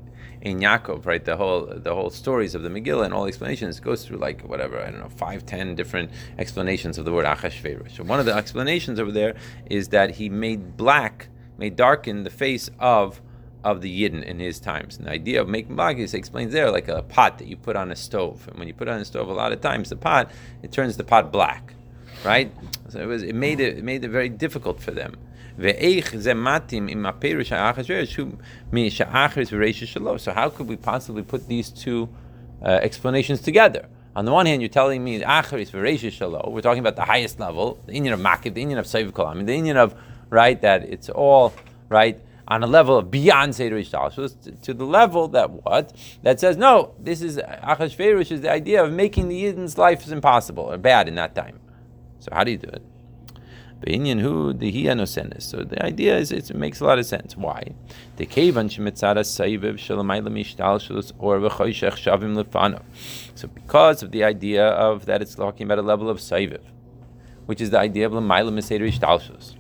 Ein 0.43 0.61
Yaakov, 0.61 1.05
right? 1.05 1.23
The 1.23 1.37
whole 1.37 1.67
the 1.67 1.95
whole 1.95 2.09
stories 2.09 2.55
of 2.55 2.63
the 2.63 2.71
Megillah 2.71 3.05
and 3.05 3.13
all 3.13 3.27
explanations 3.27 3.79
goes 3.79 4.07
through 4.07 4.19
like 4.19 4.41
whatever 4.43 4.81
I 4.81 4.91
don't 4.91 5.01
know 5.01 5.11
five 5.11 5.45
ten 5.45 5.75
different 5.75 6.11
explanations 6.39 6.97
of 6.97 7.05
the 7.05 7.13
word 7.13 7.27
Achashverosh. 7.27 7.97
So 7.97 8.05
one 8.05 8.21
of 8.21 8.27
the 8.27 8.35
explanations 8.35 8.99
over 8.99 9.13
there 9.13 9.35
is 9.69 9.89
that 9.89 10.13
he 10.13 10.31
made 10.31 10.79
black 10.79 11.29
may 11.59 11.69
darken 11.71 12.25
the 12.25 12.31
face 12.31 12.71
of 12.79 13.21
of 13.65 13.81
the 13.83 14.03
Yidden 14.03 14.23
in 14.23 14.39
his 14.39 14.61
times. 14.61 14.97
And 14.97 15.07
the 15.07 15.11
idea 15.11 15.43
of 15.43 15.49
making 15.49 15.77
bagis 15.77 16.15
explains 16.15 16.53
there 16.53 16.71
like 16.71 16.87
a 16.89 17.03
pot 17.03 17.39
that 17.39 17.49
you 17.49 17.57
put 17.57 17.75
on 17.77 17.91
a 17.91 17.97
stove. 17.97 18.47
And 18.49 18.57
when 18.59 18.69
you 18.69 18.75
put 18.75 18.89
on 18.89 19.01
a 19.01 19.05
stove, 19.05 19.29
a 19.29 19.33
lot 19.33 19.53
of 19.53 19.61
times 19.61 19.91
the 19.91 19.97
pot 19.97 20.31
it 20.63 20.71
turns 20.73 20.97
the 20.97 21.05
pot 21.05 21.33
black, 21.33 21.75
right? 22.25 22.53
So 22.89 23.01
it 23.01 23.07
was 23.07 23.23
it 23.23 23.35
made 23.35 23.61
it, 23.61 23.79
it 23.79 23.85
made 23.85 24.05
it 24.05 24.09
very 24.09 24.29
difficult 24.29 24.81
for 24.81 24.93
them. 24.93 25.17
So 25.61 25.65
how 30.33 30.49
could 30.51 30.69
we 30.69 30.77
possibly 30.77 31.23
put 31.25 31.49
these 31.49 31.71
two 31.71 32.09
uh, 32.63 32.69
explanations 32.69 33.41
together? 33.41 33.89
On 34.15 34.25
the 34.25 34.31
one 34.33 34.47
hand, 34.47 34.63
you're 34.63 34.69
telling 34.69 35.03
me 35.03 35.21
Acharis 35.21 36.13
Shalom. 36.13 36.53
We're 36.53 36.61
talking 36.61 36.79
about 36.79 36.95
the 36.95 37.05
highest 37.05 37.41
level, 37.41 37.81
the 37.87 37.93
inyan 37.93 38.13
of 38.13 38.21
Makif, 38.21 38.55
the 38.55 38.65
inyan 38.65 38.79
of 38.79 38.87
Saviv 38.87 39.11
Kolam, 39.11 39.47
the 39.47 39.53
inyan 39.53 39.75
of 39.77 39.97
right 40.31 40.61
that 40.63 40.85
it's 40.85 41.09
all 41.09 41.55
right 41.89 42.21
on 42.49 42.63
a 42.63 42.67
level 42.67 42.97
of 42.97 43.11
beyond 43.11 43.55
Seder 43.55 43.77
Ishtalshus 43.77 44.41
to, 44.43 44.53
to 44.53 44.75
the 44.75 44.85
level 44.85 45.29
that 45.29 45.51
what 45.51 45.95
that 46.23 46.41
says 46.41 46.57
no, 46.57 46.95
this 46.99 47.21
is 47.21 47.37
Achashverosh 47.37 48.33
is 48.33 48.41
the 48.41 48.51
idea 48.51 48.83
of 48.83 48.93
making 48.93 49.29
the 49.29 49.45
Yidden's 49.45 49.77
life 49.77 50.05
is 50.05 50.13
impossible 50.13 50.65
or 50.65 50.79
bad 50.79 51.09
in 51.09 51.15
that 51.17 51.35
time. 51.35 51.61
So 52.21 52.31
how 52.33 52.45
do 52.45 52.51
you 52.51 52.57
do 52.57 52.69
it? 52.69 52.83
Be'inyan 53.81 54.21
hu 54.21 54.53
dehianosenis. 54.55 55.43
So 55.43 55.63
the 55.63 55.85
idea 55.85 56.17
is 56.19 56.33
it 56.33 56.53
makes 56.55 56.81
a 56.81 56.85
lot 56.85 56.99
of 56.99 57.07
sense. 57.07 57.37
Why? 57.37 57.75
The 58.17 58.27
kevan 58.27 58.67
or. 61.19 62.83
So 63.35 63.49
because 63.49 64.03
of 64.03 64.11
the 64.11 64.25
idea 64.25 64.67
of 64.67 65.07
that 65.07 65.23
it's 65.23 65.35
talking 65.37 65.65
about 65.67 65.79
a 65.79 65.83
level 65.83 66.11
of 66.11 66.19
saiviv, 66.19 66.63
which 67.47 67.61
is 67.61 67.71
the 67.71 67.79
idea 67.79 68.07
of 68.07 68.13
lamayla 68.13 68.51
miseder 68.53 68.89
ishtalshus. 68.89 69.55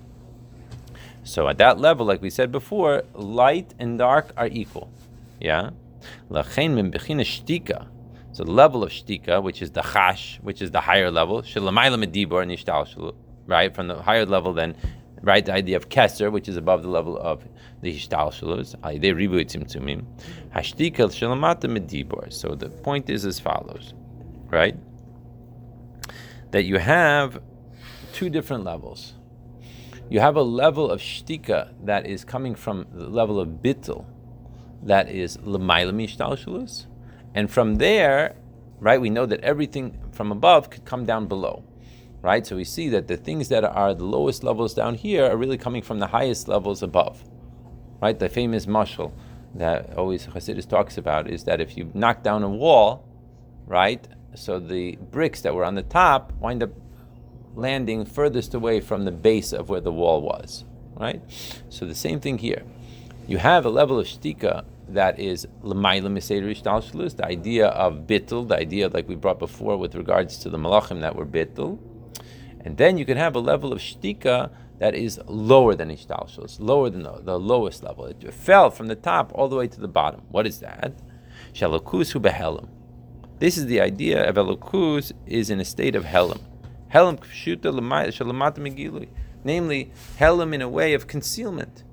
So 1.28 1.46
at 1.46 1.58
that 1.58 1.78
level, 1.78 2.06
like 2.06 2.22
we 2.22 2.30
said 2.30 2.50
before, 2.50 3.02
light 3.12 3.74
and 3.78 3.98
dark 3.98 4.32
are 4.38 4.46
equal. 4.46 4.90
Yeah? 5.38 5.70
Lachein 6.30 6.72
min 6.72 6.90
shtika. 6.90 7.86
So 8.32 8.44
the 8.44 8.50
level 8.50 8.82
of 8.82 8.90
shtika, 8.90 9.42
which 9.42 9.60
is 9.60 9.70
the 9.72 9.82
chash, 9.82 10.40
which 10.40 10.62
is 10.62 10.70
the 10.70 10.80
higher 10.80 11.10
level, 11.10 11.42
medibor 11.42 12.46
nishtal 12.46 13.14
right? 13.46 13.74
From 13.74 13.88
the 13.88 14.00
higher 14.00 14.24
level 14.24 14.54
then, 14.54 14.74
right? 15.20 15.44
The 15.44 15.52
idea 15.52 15.76
of 15.76 15.90
keser, 15.90 16.32
which 16.32 16.48
is 16.48 16.56
above 16.56 16.82
the 16.82 16.88
level 16.88 17.18
of 17.18 17.44
the 17.82 17.92
hishtal 17.94 18.32
shalus. 18.32 18.74
They. 18.82 20.06
Hashtika 20.56 21.68
medibor. 21.68 22.32
So 22.32 22.54
the 22.54 22.70
point 22.70 23.10
is 23.10 23.26
as 23.26 23.38
follows, 23.38 23.92
right? 24.46 24.76
That 26.52 26.62
you 26.62 26.78
have 26.78 27.42
two 28.14 28.30
different 28.30 28.64
levels. 28.64 29.12
You 30.10 30.20
have 30.20 30.36
a 30.36 30.42
level 30.42 30.90
of 30.90 31.00
shtika 31.00 31.74
that 31.84 32.06
is 32.06 32.24
coming 32.24 32.54
from 32.54 32.86
the 32.92 33.08
level 33.08 33.38
of 33.38 33.48
bittel, 33.62 34.06
that 34.82 35.10
is 35.10 35.36
mishtal 35.36 36.86
and 37.34 37.50
from 37.50 37.76
there, 37.76 38.36
right? 38.80 39.00
We 39.00 39.10
know 39.10 39.26
that 39.26 39.40
everything 39.40 39.98
from 40.12 40.32
above 40.32 40.70
could 40.70 40.86
come 40.86 41.04
down 41.04 41.26
below, 41.26 41.62
right? 42.22 42.46
So 42.46 42.56
we 42.56 42.64
see 42.64 42.88
that 42.88 43.06
the 43.06 43.18
things 43.18 43.48
that 43.50 43.64
are 43.64 43.94
the 43.94 44.04
lowest 44.04 44.42
levels 44.42 44.72
down 44.72 44.94
here 44.94 45.26
are 45.26 45.36
really 45.36 45.58
coming 45.58 45.82
from 45.82 45.98
the 45.98 46.06
highest 46.06 46.48
levels 46.48 46.82
above, 46.82 47.22
right? 48.00 48.18
The 48.18 48.30
famous 48.30 48.66
mashal 48.66 49.12
that 49.54 49.94
always 49.96 50.26
Hasidus 50.26 50.68
talks 50.68 50.96
about 50.96 51.28
is 51.28 51.44
that 51.44 51.60
if 51.60 51.76
you 51.76 51.90
knock 51.92 52.22
down 52.22 52.42
a 52.42 52.48
wall, 52.48 53.04
right? 53.66 54.06
So 54.34 54.58
the 54.58 54.96
bricks 54.96 55.42
that 55.42 55.54
were 55.54 55.64
on 55.64 55.74
the 55.74 55.82
top 55.82 56.32
wind 56.40 56.62
up 56.62 56.70
landing 57.58 58.04
furthest 58.04 58.54
away 58.54 58.80
from 58.80 59.04
the 59.04 59.10
base 59.10 59.52
of 59.52 59.68
where 59.68 59.80
the 59.80 59.92
wall 59.92 60.22
was, 60.22 60.64
right? 60.94 61.20
So 61.68 61.84
the 61.84 61.94
same 61.94 62.20
thing 62.20 62.38
here. 62.38 62.62
You 63.26 63.38
have 63.38 63.66
a 63.66 63.68
level 63.68 63.98
of 63.98 64.06
shtika 64.06 64.64
that 64.88 65.18
is 65.18 65.46
the 65.62 67.24
idea 67.24 67.66
of 67.66 68.06
bittul, 68.06 68.48
the 68.48 68.56
idea 68.56 68.88
like 68.88 69.08
we 69.08 69.16
brought 69.16 69.38
before 69.38 69.76
with 69.76 69.94
regards 69.94 70.38
to 70.38 70.48
the 70.48 70.56
malachim 70.56 71.00
that 71.02 71.14
were 71.14 71.26
bittul, 71.26 71.78
and 72.64 72.76
then 72.76 72.96
you 72.96 73.04
can 73.04 73.18
have 73.18 73.34
a 73.34 73.40
level 73.40 73.72
of 73.72 73.80
shtika 73.80 74.50
that 74.78 74.94
is 74.94 75.20
lower 75.26 75.74
than 75.74 75.90
ishtalshlus, 75.90 76.58
lower 76.60 76.88
than 76.88 77.02
the, 77.02 77.20
the, 77.22 77.38
lowest 77.38 77.82
level. 77.82 78.06
It 78.06 78.32
fell 78.32 78.70
from 78.70 78.86
the 78.86 78.94
top 78.94 79.32
all 79.34 79.48
the 79.48 79.56
way 79.56 79.66
to 79.66 79.80
the 79.80 79.88
bottom. 79.88 80.22
What 80.28 80.46
is 80.46 80.60
that? 80.60 80.92
Shalokus 81.52 82.12
hu 82.12 82.20
behelim. 82.20 82.68
This 83.40 83.58
is 83.58 83.66
the 83.66 83.80
idea 83.80 84.28
of 84.28 84.36
elokus 84.36 85.12
is 85.26 85.50
in 85.50 85.60
a 85.60 85.64
state 85.64 85.96
of 85.96 86.04
helim. 86.04 86.40
Helam 86.92 87.18
k'shuta 87.18 87.72
shalamata. 87.72 89.08
Namely, 89.44 89.92
helam 90.18 90.54
in 90.54 90.62
a 90.62 90.68
way 90.68 90.94
of 90.94 91.06
concealment. 91.06 91.84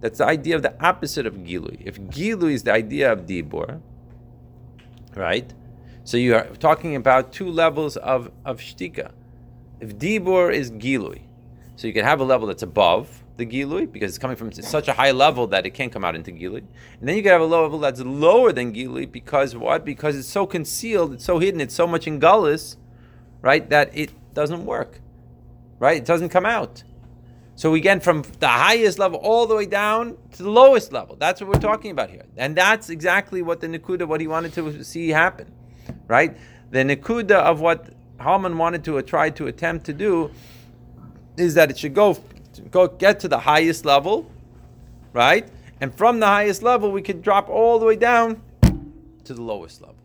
That's 0.00 0.18
the 0.18 0.26
idea 0.26 0.56
of 0.56 0.62
the 0.62 0.74
opposite 0.84 1.26
of 1.26 1.34
gilui. 1.36 1.82
If 1.84 2.00
gilui 2.00 2.52
is 2.52 2.62
the 2.62 2.72
idea 2.72 3.12
of 3.12 3.20
dibor, 3.26 3.80
right? 5.14 5.52
So 6.04 6.16
you 6.16 6.34
are 6.34 6.44
talking 6.60 6.94
about 6.94 7.32
two 7.32 7.50
levels 7.50 7.96
of, 7.96 8.30
of 8.44 8.60
shtika. 8.60 9.12
If 9.80 9.98
dibor 9.98 10.52
is 10.52 10.70
gilui, 10.70 11.22
so 11.76 11.86
you 11.86 11.92
can 11.92 12.04
have 12.04 12.20
a 12.20 12.24
level 12.24 12.46
that's 12.46 12.62
above 12.62 13.24
the 13.36 13.44
gilui 13.44 13.90
because 13.90 14.10
it's 14.10 14.18
coming 14.18 14.36
from 14.36 14.52
such 14.52 14.88
a 14.88 14.94
high 14.94 15.10
level 15.10 15.46
that 15.48 15.66
it 15.66 15.70
can't 15.70 15.92
come 15.92 16.04
out 16.04 16.14
into 16.14 16.30
gilui, 16.30 16.58
and 17.00 17.08
then 17.08 17.16
you 17.16 17.22
can 17.22 17.32
have 17.32 17.40
a 17.40 17.46
level 17.46 17.78
that's 17.78 18.00
lower 18.00 18.52
than 18.52 18.72
gilui 18.72 19.10
because 19.10 19.56
what? 19.56 19.84
Because 19.84 20.16
it's 20.16 20.28
so 20.28 20.46
concealed, 20.46 21.14
it's 21.14 21.24
so 21.24 21.38
hidden, 21.38 21.60
it's 21.60 21.74
so 21.74 21.86
much 21.86 22.06
in 22.06 22.20
gullus, 22.20 22.76
right? 23.42 23.68
That 23.68 23.90
it 23.96 24.10
doesn't 24.36 24.66
work, 24.66 25.00
right? 25.80 25.96
It 25.96 26.04
doesn't 26.04 26.28
come 26.28 26.46
out. 26.46 26.84
So 27.56 27.70
we 27.70 27.80
get 27.80 28.04
from 28.04 28.22
the 28.38 28.48
highest 28.48 28.98
level 28.98 29.18
all 29.18 29.46
the 29.46 29.56
way 29.56 29.64
down 29.64 30.18
to 30.32 30.42
the 30.42 30.50
lowest 30.50 30.92
level. 30.92 31.16
That's 31.16 31.40
what 31.40 31.48
we're 31.48 31.58
talking 31.58 31.90
about 31.90 32.10
here. 32.10 32.26
And 32.36 32.54
that's 32.54 32.90
exactly 32.90 33.40
what 33.40 33.60
the 33.60 33.66
Nakuda, 33.66 34.06
what 34.06 34.20
he 34.20 34.26
wanted 34.26 34.52
to 34.52 34.84
see 34.84 35.08
happen, 35.08 35.50
right? 36.06 36.36
The 36.70 36.80
Nakuda 36.80 37.36
of 37.36 37.60
what 37.60 37.88
Haman 38.20 38.58
wanted 38.58 38.84
to 38.84 39.00
try 39.00 39.30
to 39.30 39.46
attempt 39.46 39.86
to 39.86 39.94
do 39.94 40.30
is 41.38 41.54
that 41.54 41.70
it 41.70 41.78
should 41.78 41.94
go, 41.94 42.18
go 42.70 42.88
get 42.88 43.18
to 43.20 43.28
the 43.28 43.38
highest 43.38 43.86
level, 43.86 44.30
right? 45.14 45.48
And 45.80 45.94
from 45.94 46.20
the 46.20 46.26
highest 46.26 46.62
level, 46.62 46.92
we 46.92 47.00
could 47.00 47.22
drop 47.22 47.48
all 47.48 47.78
the 47.78 47.86
way 47.86 47.96
down 47.96 48.42
to 49.24 49.32
the 49.32 49.42
lowest 49.42 49.80
level. 49.80 49.96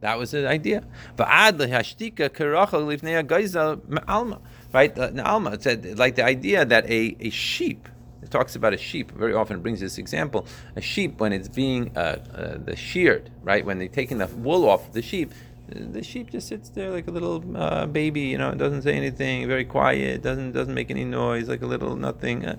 That 0.00 0.18
was 0.18 0.32
the 0.32 0.48
idea. 0.48 0.84
Lifnei 1.16 3.22
hagayzel 3.22 3.88
me'alma. 3.88 4.40
Right? 4.72 4.96
Alma 4.98 5.52
it 5.52 5.62
said 5.62 5.98
like 5.98 6.16
the 6.16 6.24
idea 6.24 6.64
that 6.64 6.88
a, 6.90 7.16
a 7.20 7.30
sheep. 7.30 7.88
It 8.22 8.30
talks 8.30 8.56
about 8.56 8.74
a 8.74 8.76
sheep. 8.76 9.12
Very 9.12 9.34
often 9.34 9.60
brings 9.60 9.80
this 9.80 9.98
example. 9.98 10.46
A 10.74 10.80
sheep 10.80 11.20
when 11.20 11.32
it's 11.32 11.48
being 11.48 11.96
uh, 11.96 12.18
uh, 12.34 12.58
the 12.58 12.74
sheared, 12.74 13.30
right? 13.42 13.64
When 13.64 13.78
they're 13.78 13.88
taking 13.88 14.18
the 14.18 14.26
wool 14.26 14.68
off 14.68 14.92
the 14.92 15.02
sheep, 15.02 15.32
the 15.68 16.02
sheep 16.02 16.30
just 16.30 16.48
sits 16.48 16.68
there 16.70 16.90
like 16.90 17.06
a 17.06 17.10
little 17.10 17.42
uh, 17.56 17.86
baby. 17.86 18.22
You 18.22 18.38
know, 18.38 18.50
It 18.50 18.58
doesn't 18.58 18.82
say 18.82 18.94
anything, 18.94 19.46
very 19.46 19.64
quiet, 19.64 20.22
doesn't 20.22 20.52
doesn't 20.52 20.74
make 20.74 20.90
any 20.90 21.04
noise, 21.04 21.48
like 21.48 21.62
a 21.62 21.66
little 21.66 21.96
nothing, 21.96 22.44
uh, 22.44 22.56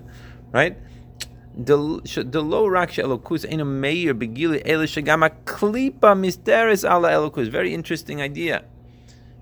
right? 1.58 2.30
Delo 2.30 2.66
rak 2.66 2.92
she'elokus 2.92 3.44
eno 3.48 3.64
meir 3.64 4.14
begili 4.14 4.62
ele 4.64 4.86
shegama 4.86 5.30
klipa 5.44 6.14
misteris 6.14 6.88
ala 6.88 7.10
elokus. 7.10 7.48
Very 7.48 7.74
interesting 7.74 8.20
idea. 8.20 8.64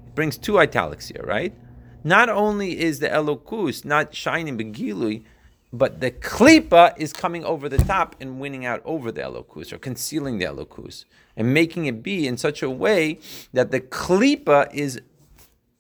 It 0.07 0.15
brings 0.15 0.39
two 0.39 0.59
italics 0.59 1.09
here, 1.09 1.25
right? 1.25 1.55
Not 2.05 2.29
only 2.29 2.79
is 2.79 3.01
the 3.01 3.09
elokus 3.09 3.85
not 3.85 4.15
shining 4.15 4.57
begilui, 4.57 5.25
but 5.73 6.01
the 6.01 6.11
klipa 6.11 6.97
is 6.97 7.13
coming 7.13 7.45
over 7.45 7.69
the 7.69 7.79
top 7.79 8.17
and 8.21 8.41
winning 8.41 8.65
out 8.65 8.81
over 8.85 9.13
the 9.13 9.21
elokus 9.21 9.73
or 9.73 9.79
concealing 9.79 10.39
the 10.39 10.45
elokus 10.45 11.05
and 11.37 11.53
making 11.53 11.87
it 11.87 12.03
be 12.03 12.27
in 12.27 12.37
such 12.37 12.63
a 12.63 12.71
way 12.71 13.19
that 13.53 13.73
the 13.73 13.81
klipa 13.81 14.73
is 14.73 15.01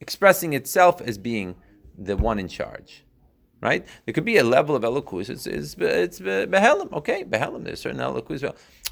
expressing 0.01 0.53
itself 0.53 1.01
as 1.01 1.17
being 1.17 1.55
the 1.97 2.17
one 2.17 2.39
in 2.39 2.49
charge 2.49 3.06
right? 3.67 3.85
There 4.05 4.13
could 4.13 4.25
be 4.25 4.39
a 4.39 4.45
level 4.45 4.77
of 4.77 4.83
elokus. 4.83 5.29
It's 5.29 5.47
it's 5.47 5.75
it's 5.79 6.21
behelim. 6.21 6.93
Okay, 7.01 7.25
behelim. 7.25 7.65
There's 7.65 7.81
certain 7.81 8.01
elokus, 8.01 8.41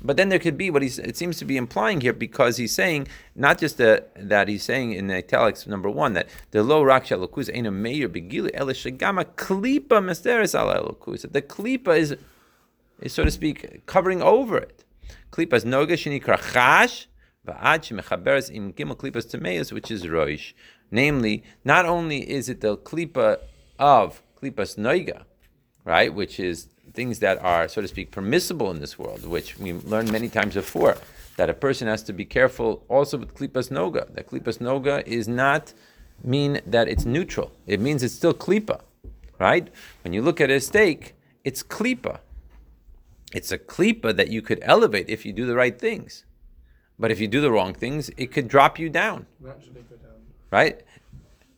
but 0.03 0.17
then 0.17 0.29
there 0.31 0.41
could 0.41 0.59
be 0.59 0.69
what 0.71 0.83
he's. 0.83 0.99
It 0.99 1.17
seems 1.17 1.39
to 1.39 1.45
be 1.45 1.57
implying 1.57 2.01
here 2.01 2.13
because 2.13 2.57
he's 2.57 2.75
saying 2.75 3.07
not 3.37 3.59
just 3.59 3.79
the, 3.79 4.05
that 4.17 4.49
he's 4.49 4.65
saying 4.65 4.93
in 4.93 5.11
italics 5.11 5.67
number 5.67 5.89
one 5.89 6.15
that 6.15 6.27
the 6.51 6.63
low 6.63 6.83
rak 6.83 7.07
elokus 7.07 7.49
ain't 7.55 7.69
a 7.69 7.71
mayor 7.71 8.09
begili 8.09 8.51
ele 8.53 8.75
shegama 8.83 9.25
klipa 9.25 9.99
misteris 10.09 10.59
ala 10.61 10.75
elokus. 10.83 11.21
The 11.31 11.43
klipa 11.43 11.97
is 11.97 12.17
is 13.01 13.13
so 13.13 13.23
to 13.25 13.31
speak 13.31 13.87
covering 13.87 14.23
over 14.23 14.59
it. 14.59 14.85
Klipa 15.31 15.55
is 15.55 15.65
noga 15.65 15.95
shenikra 16.03 16.39
chash. 16.53 17.07
im 17.47 18.73
gimel 18.73 18.97
klipas 18.97 19.27
tameus, 19.31 19.73
which 19.73 19.91
is 19.91 20.03
roish. 20.05 20.53
Namely, 20.91 21.43
not 21.65 21.87
only 21.87 22.19
is 22.39 22.49
it 22.49 22.61
the 22.61 22.77
klipa 22.77 23.39
of 23.79 24.23
klipas 24.41 24.77
noga, 24.77 25.25
right? 25.85 26.13
Which 26.13 26.39
is 26.41 26.69
things 26.93 27.19
that 27.21 27.43
are, 27.43 27.69
so 27.69 27.81
to 27.81 27.89
speak, 27.89 28.11
permissible 28.11 28.71
in 28.71 28.81
this 28.81 28.99
world, 28.99 29.27
which 29.27 29.59
we 29.59 29.73
learned 29.73 30.13
many 30.13 30.29
times 30.29 30.55
before, 30.55 30.97
that 31.37 31.51
a 31.51 31.55
person 31.55 31.89
has 31.89 32.03
to 32.05 32.13
be 32.13 32.25
careful 32.25 32.85
also 32.89 33.19
with 33.19 33.35
klipas 33.35 33.71
noga. 33.71 34.13
That 34.15 34.29
klipas 34.29 34.59
noga 34.59 35.07
is 35.07 35.27
not 35.27 35.73
mean 36.23 36.61
that 36.67 36.89
it's 36.89 37.05
neutral. 37.05 37.53
It 37.67 37.81
means 37.81 38.03
it's 38.03 38.15
still 38.15 38.35
klipa, 38.35 38.81
right? 39.39 39.69
When 40.03 40.13
you 40.13 40.23
look 40.23 40.41
at 40.41 40.51
a 40.51 40.61
steak, 40.61 41.15
it's 41.43 41.63
klipa. 41.63 42.21
It's 43.33 43.51
a 43.51 43.59
klipa 43.59 44.17
that 44.17 44.29
you 44.29 44.43
could 44.43 44.61
elevate 44.63 45.09
if 45.09 45.27
you 45.27 45.33
do 45.33 45.45
the 45.47 45.57
right 45.57 45.77
things. 45.77 46.25
But 46.99 47.11
if 47.11 47.21
you 47.21 47.27
do 47.27 47.41
the 47.41 47.51
wrong 47.51 47.75
things, 47.75 48.11
it 48.17 48.31
could 48.31 48.47
drop 48.47 48.79
you 48.79 48.89
down. 48.89 49.27
Right? 50.53 50.81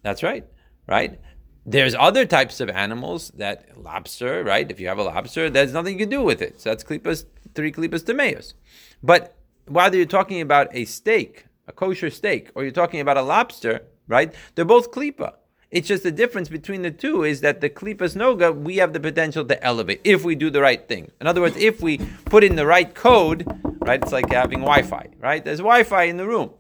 That's 0.03 0.23
right. 0.23 0.47
Right? 0.87 1.21
There's 1.69 1.97
other 1.97 2.25
types 2.25 2.61
of 2.61 2.71
animals 2.71 3.33
that 3.35 3.83
lobster, 3.83 4.45
right? 4.45 4.71
If 4.71 4.79
you 4.79 4.87
have 4.87 4.99
a 4.99 5.03
lobster, 5.03 5.51
there's 5.51 5.73
nothing 5.73 5.95
you 5.95 5.99
can 5.99 6.09
do 6.09 6.23
with 6.23 6.41
it. 6.41 6.61
So 6.61 6.71
that's 6.71 6.85
klipas, 6.85 7.25
three 7.57 7.73
klipas 7.73 8.05
tameus. 8.05 8.55
But 9.03 9.35
whether 9.67 9.97
you're 9.97 10.07
talking 10.07 10.41
about 10.41 10.69
a 10.71 10.85
steak, 10.85 11.47
a 11.67 11.73
kosher 11.73 12.09
steak, 12.09 12.51
or 12.55 12.63
you're 12.63 12.71
talking 12.71 13.01
about 13.01 13.17
a 13.17 13.23
lobster, 13.23 13.83
right? 14.07 14.33
They're 14.55 14.65
both 14.65 14.93
klipa. 14.93 15.35
It's 15.73 15.89
just 15.89 16.05
the 16.05 16.13
difference 16.13 16.49
between 16.49 16.83
the 16.83 16.93
two 16.93 17.25
is 17.25 17.41
that 17.41 17.61
the 17.61 17.69
klipas 17.69 18.15
noga, 18.15 18.57
we 18.57 18.77
have 18.77 18.93
the 18.93 19.01
potential 19.01 19.45
to 19.45 19.61
elevate 19.65 20.01
if 20.05 20.23
we 20.23 20.37
do 20.37 20.51
the 20.51 20.61
right 20.61 20.87
thing. 20.87 21.11
In 21.21 21.27
other 21.27 21.41
words, 21.41 21.57
if 21.57 21.83
we 21.83 21.99
put 22.27 22.45
in 22.45 22.55
the 22.55 22.65
right 22.65 22.95
code, 22.95 23.45
right? 23.81 24.01
It's 24.01 24.13
like 24.13 24.31
having 24.31 24.61
Wi-Fi, 24.61 25.09
right? 25.19 25.45
There's 25.45 25.59
Wi-Fi 25.59 26.05
in 26.05 26.17
the 26.17 26.27
room. 26.29 26.51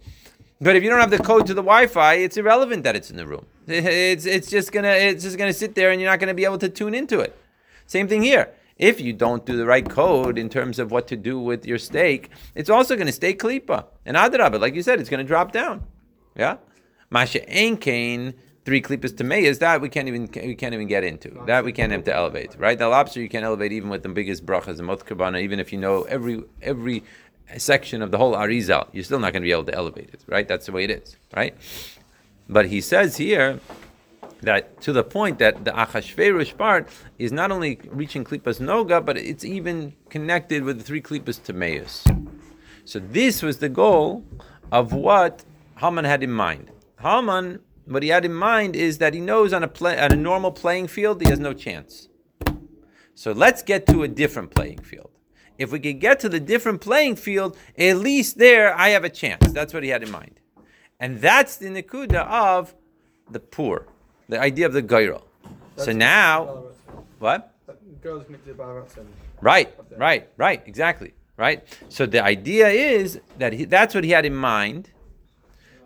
But 0.60 0.76
if 0.76 0.82
you 0.82 0.88
don't 0.90 1.00
have 1.00 1.10
the 1.10 1.18
code 1.18 1.46
to 1.46 1.54
the 1.54 1.62
Wi-Fi, 1.62 2.14
it's 2.14 2.36
irrelevant 2.36 2.84
that 2.84 2.96
it's 2.96 3.10
in 3.10 3.16
the 3.16 3.26
room. 3.26 3.46
It's 3.66 4.26
it's 4.26 4.48
just 4.48 4.72
gonna 4.72 4.92
it's 4.92 5.22
just 5.22 5.36
gonna 5.36 5.52
sit 5.52 5.74
there, 5.74 5.90
and 5.90 6.00
you're 6.00 6.10
not 6.10 6.20
gonna 6.20 6.34
be 6.34 6.44
able 6.44 6.58
to 6.58 6.68
tune 6.68 6.94
into 6.94 7.20
it. 7.20 7.36
Same 7.86 8.08
thing 8.08 8.22
here. 8.22 8.52
If 8.76 9.00
you 9.00 9.12
don't 9.12 9.46
do 9.46 9.56
the 9.56 9.64
right 9.64 9.88
code 9.88 10.36
in 10.36 10.48
terms 10.50 10.78
of 10.78 10.90
what 10.90 11.08
to 11.08 11.16
do 11.16 11.38
with 11.40 11.64
your 11.66 11.78
steak, 11.78 12.30
it's 12.54 12.68
also 12.68 12.94
going 12.94 13.06
to 13.06 13.12
stay 13.12 13.32
klipa. 13.32 13.86
And 14.04 14.18
adrabah, 14.18 14.60
like 14.60 14.74
you 14.74 14.82
said, 14.82 15.00
it's 15.00 15.08
going 15.08 15.24
to 15.24 15.26
drop 15.26 15.50
down. 15.50 15.84
Yeah, 16.36 16.58
masha 17.10 17.40
kain 17.40 18.34
three 18.66 18.82
klipas 18.82 19.12
tameas 19.12 19.60
that 19.60 19.80
we 19.80 19.88
can't 19.88 20.08
even 20.08 20.28
we 20.34 20.54
can't 20.54 20.74
even 20.74 20.88
get 20.88 21.04
into. 21.04 21.30
That 21.46 21.64
we 21.64 21.72
can't 21.72 21.92
have 21.92 22.04
to 22.04 22.14
elevate. 22.14 22.56
Right, 22.58 22.78
the 22.78 22.88
lobster 22.88 23.22
you 23.22 23.30
can't 23.30 23.44
elevate 23.44 23.72
even 23.72 23.88
with 23.88 24.02
the 24.02 24.10
biggest 24.10 24.44
brachas, 24.44 24.80
moth 24.80 25.06
kavana, 25.06 25.40
even 25.40 25.58
if 25.58 25.72
you 25.72 25.78
know 25.78 26.02
every 26.02 26.42
every 26.60 27.02
section 27.58 28.02
of 28.02 28.10
the 28.10 28.18
whole 28.18 28.34
Arizal, 28.34 28.88
you're 28.92 29.04
still 29.04 29.18
not 29.18 29.32
going 29.32 29.42
to 29.42 29.46
be 29.46 29.52
able 29.52 29.64
to 29.64 29.74
elevate 29.74 30.10
it, 30.12 30.22
right? 30.26 30.46
That's 30.46 30.66
the 30.66 30.72
way 30.72 30.84
it 30.84 30.90
is, 30.90 31.16
right? 31.34 31.56
But 32.48 32.66
he 32.66 32.80
says 32.80 33.16
here 33.16 33.60
that 34.42 34.80
to 34.82 34.92
the 34.92 35.02
point 35.02 35.38
that 35.38 35.64
the 35.64 35.70
Achashverosh 35.70 36.56
part 36.56 36.88
is 37.18 37.32
not 37.32 37.50
only 37.50 37.80
reaching 37.86 38.24
Klippas 38.24 38.60
Noga, 38.60 39.04
but 39.04 39.16
it's 39.16 39.44
even 39.44 39.94
connected 40.10 40.64
with 40.64 40.78
the 40.78 40.84
three 40.84 41.00
Klippas 41.00 41.40
Tameus. 41.40 42.04
So 42.84 42.98
this 42.98 43.42
was 43.42 43.58
the 43.58 43.68
goal 43.68 44.24
of 44.70 44.92
what 44.92 45.44
Haman 45.78 46.04
had 46.04 46.22
in 46.22 46.32
mind. 46.32 46.70
Haman, 47.00 47.60
what 47.84 48.02
he 48.02 48.10
had 48.10 48.24
in 48.24 48.34
mind 48.34 48.76
is 48.76 48.98
that 48.98 49.14
he 49.14 49.20
knows 49.20 49.52
on 49.52 49.62
a 49.62 49.68
play, 49.68 49.98
on 49.98 50.12
a 50.12 50.16
normal 50.16 50.52
playing 50.52 50.88
field 50.88 51.20
he 51.20 51.28
has 51.28 51.38
no 51.38 51.52
chance. 51.52 52.08
So 53.14 53.32
let's 53.32 53.62
get 53.62 53.86
to 53.86 54.02
a 54.02 54.08
different 54.08 54.54
playing 54.54 54.82
field. 54.82 55.10
If 55.58 55.72
we 55.72 55.80
could 55.80 56.00
get 56.00 56.20
to 56.20 56.28
the 56.28 56.40
different 56.40 56.80
playing 56.80 57.16
field, 57.16 57.56
at 57.78 57.96
least 57.96 58.38
there 58.38 58.74
I 58.76 58.90
have 58.90 59.04
a 59.04 59.10
chance. 59.10 59.46
That's 59.52 59.72
what 59.72 59.82
he 59.82 59.88
had 59.90 60.02
in 60.02 60.10
mind. 60.10 60.40
And 61.00 61.20
that's 61.20 61.56
the 61.56 61.66
nikuda 61.66 62.26
of 62.26 62.74
the 63.30 63.40
pur, 63.40 63.86
the 64.28 64.40
idea 64.40 64.66
of 64.66 64.72
the 64.72 64.82
goyrel. 64.82 65.22
So 65.76 65.92
now, 65.92 66.64
what? 67.18 67.52
Girls 68.00 68.24
connected 68.24 68.56
by 68.56 68.82
Right, 69.40 69.74
right, 69.96 70.28
right, 70.36 70.62
exactly, 70.66 71.12
right. 71.36 71.64
So 71.88 72.06
the 72.06 72.22
idea 72.22 72.68
is 72.68 73.20
that 73.38 73.52
he, 73.52 73.64
that's 73.64 73.94
what 73.94 74.04
he 74.04 74.10
had 74.10 74.24
in 74.24 74.34
mind. 74.34 74.90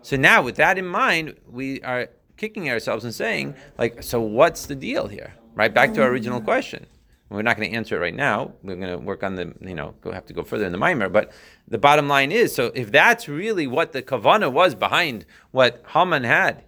So 0.01 0.15
now, 0.15 0.41
with 0.41 0.55
that 0.55 0.77
in 0.77 0.85
mind, 0.85 1.35
we 1.49 1.81
are 1.81 2.09
kicking 2.37 2.69
ourselves 2.69 3.03
and 3.05 3.13
saying, 3.13 3.55
like, 3.77 4.03
so 4.03 4.21
what's 4.21 4.65
the 4.65 4.75
deal 4.75 5.07
here? 5.07 5.33
Right 5.53 5.73
back 5.73 5.93
to 5.95 6.01
our 6.01 6.09
original 6.09 6.41
question. 6.41 6.85
We're 7.31 7.43
not 7.43 7.55
going 7.55 7.71
to 7.71 7.77
answer 7.77 7.95
it 7.95 7.99
right 7.99 8.13
now. 8.13 8.51
We're 8.61 8.75
going 8.75 8.91
to 8.91 8.97
work 8.97 9.23
on 9.23 9.35
the, 9.35 9.53
you 9.61 9.73
know, 9.73 9.95
have 10.03 10.25
to 10.25 10.33
go 10.33 10.43
further 10.43 10.65
in 10.65 10.73
the 10.73 10.77
mimer. 10.77 11.07
But 11.07 11.31
the 11.65 11.77
bottom 11.77 12.09
line 12.09 12.29
is, 12.29 12.53
so 12.53 12.73
if 12.75 12.91
that's 12.91 13.29
really 13.29 13.67
what 13.67 13.93
the 13.93 14.01
kavana 14.03 14.51
was 14.51 14.75
behind 14.75 15.25
what 15.51 15.81
Haman 15.93 16.25
had, 16.25 16.65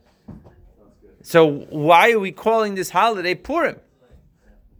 so 1.21 1.65
why 1.69 2.12
are 2.12 2.19
we 2.19 2.32
calling 2.32 2.76
this 2.76 2.91
holiday 2.91 3.36
Purim? 3.36 3.82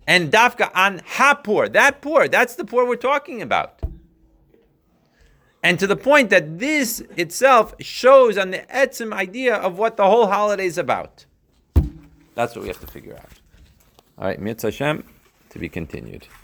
And 0.08 0.32
dafka 0.32 0.72
on 0.74 1.00
Hapur, 1.00 1.72
that 1.74 2.02
pur, 2.02 2.30
that's 2.30 2.56
the 2.56 2.64
pur 2.64 2.88
we're 2.88 2.96
talking 2.96 3.42
about. 3.42 3.82
And 5.62 5.78
to 5.80 5.88
the 5.88 5.98
point 5.98 6.30
that 6.30 6.60
this 6.60 7.02
itself 7.18 7.76
shows 7.82 8.38
on 8.38 8.52
the 8.52 8.60
etzim 8.74 9.14
idea 9.14 9.56
of 9.56 9.78
what 9.78 9.98
the 9.98 10.06
whole 10.06 10.28
holiday 10.28 10.66
is 10.66 10.78
about. 10.78 11.26
That's 12.36 12.56
what 12.56 12.62
we 12.62 12.70
have 12.70 12.80
to 12.80 12.88
figure 12.88 13.16
out. 13.16 13.42
All 14.18 14.26
right, 14.26 14.40
Mitzvah 14.40 14.68
Hashem 14.68 15.13
to 15.54 15.60
be 15.60 15.70
continued. 15.70 16.28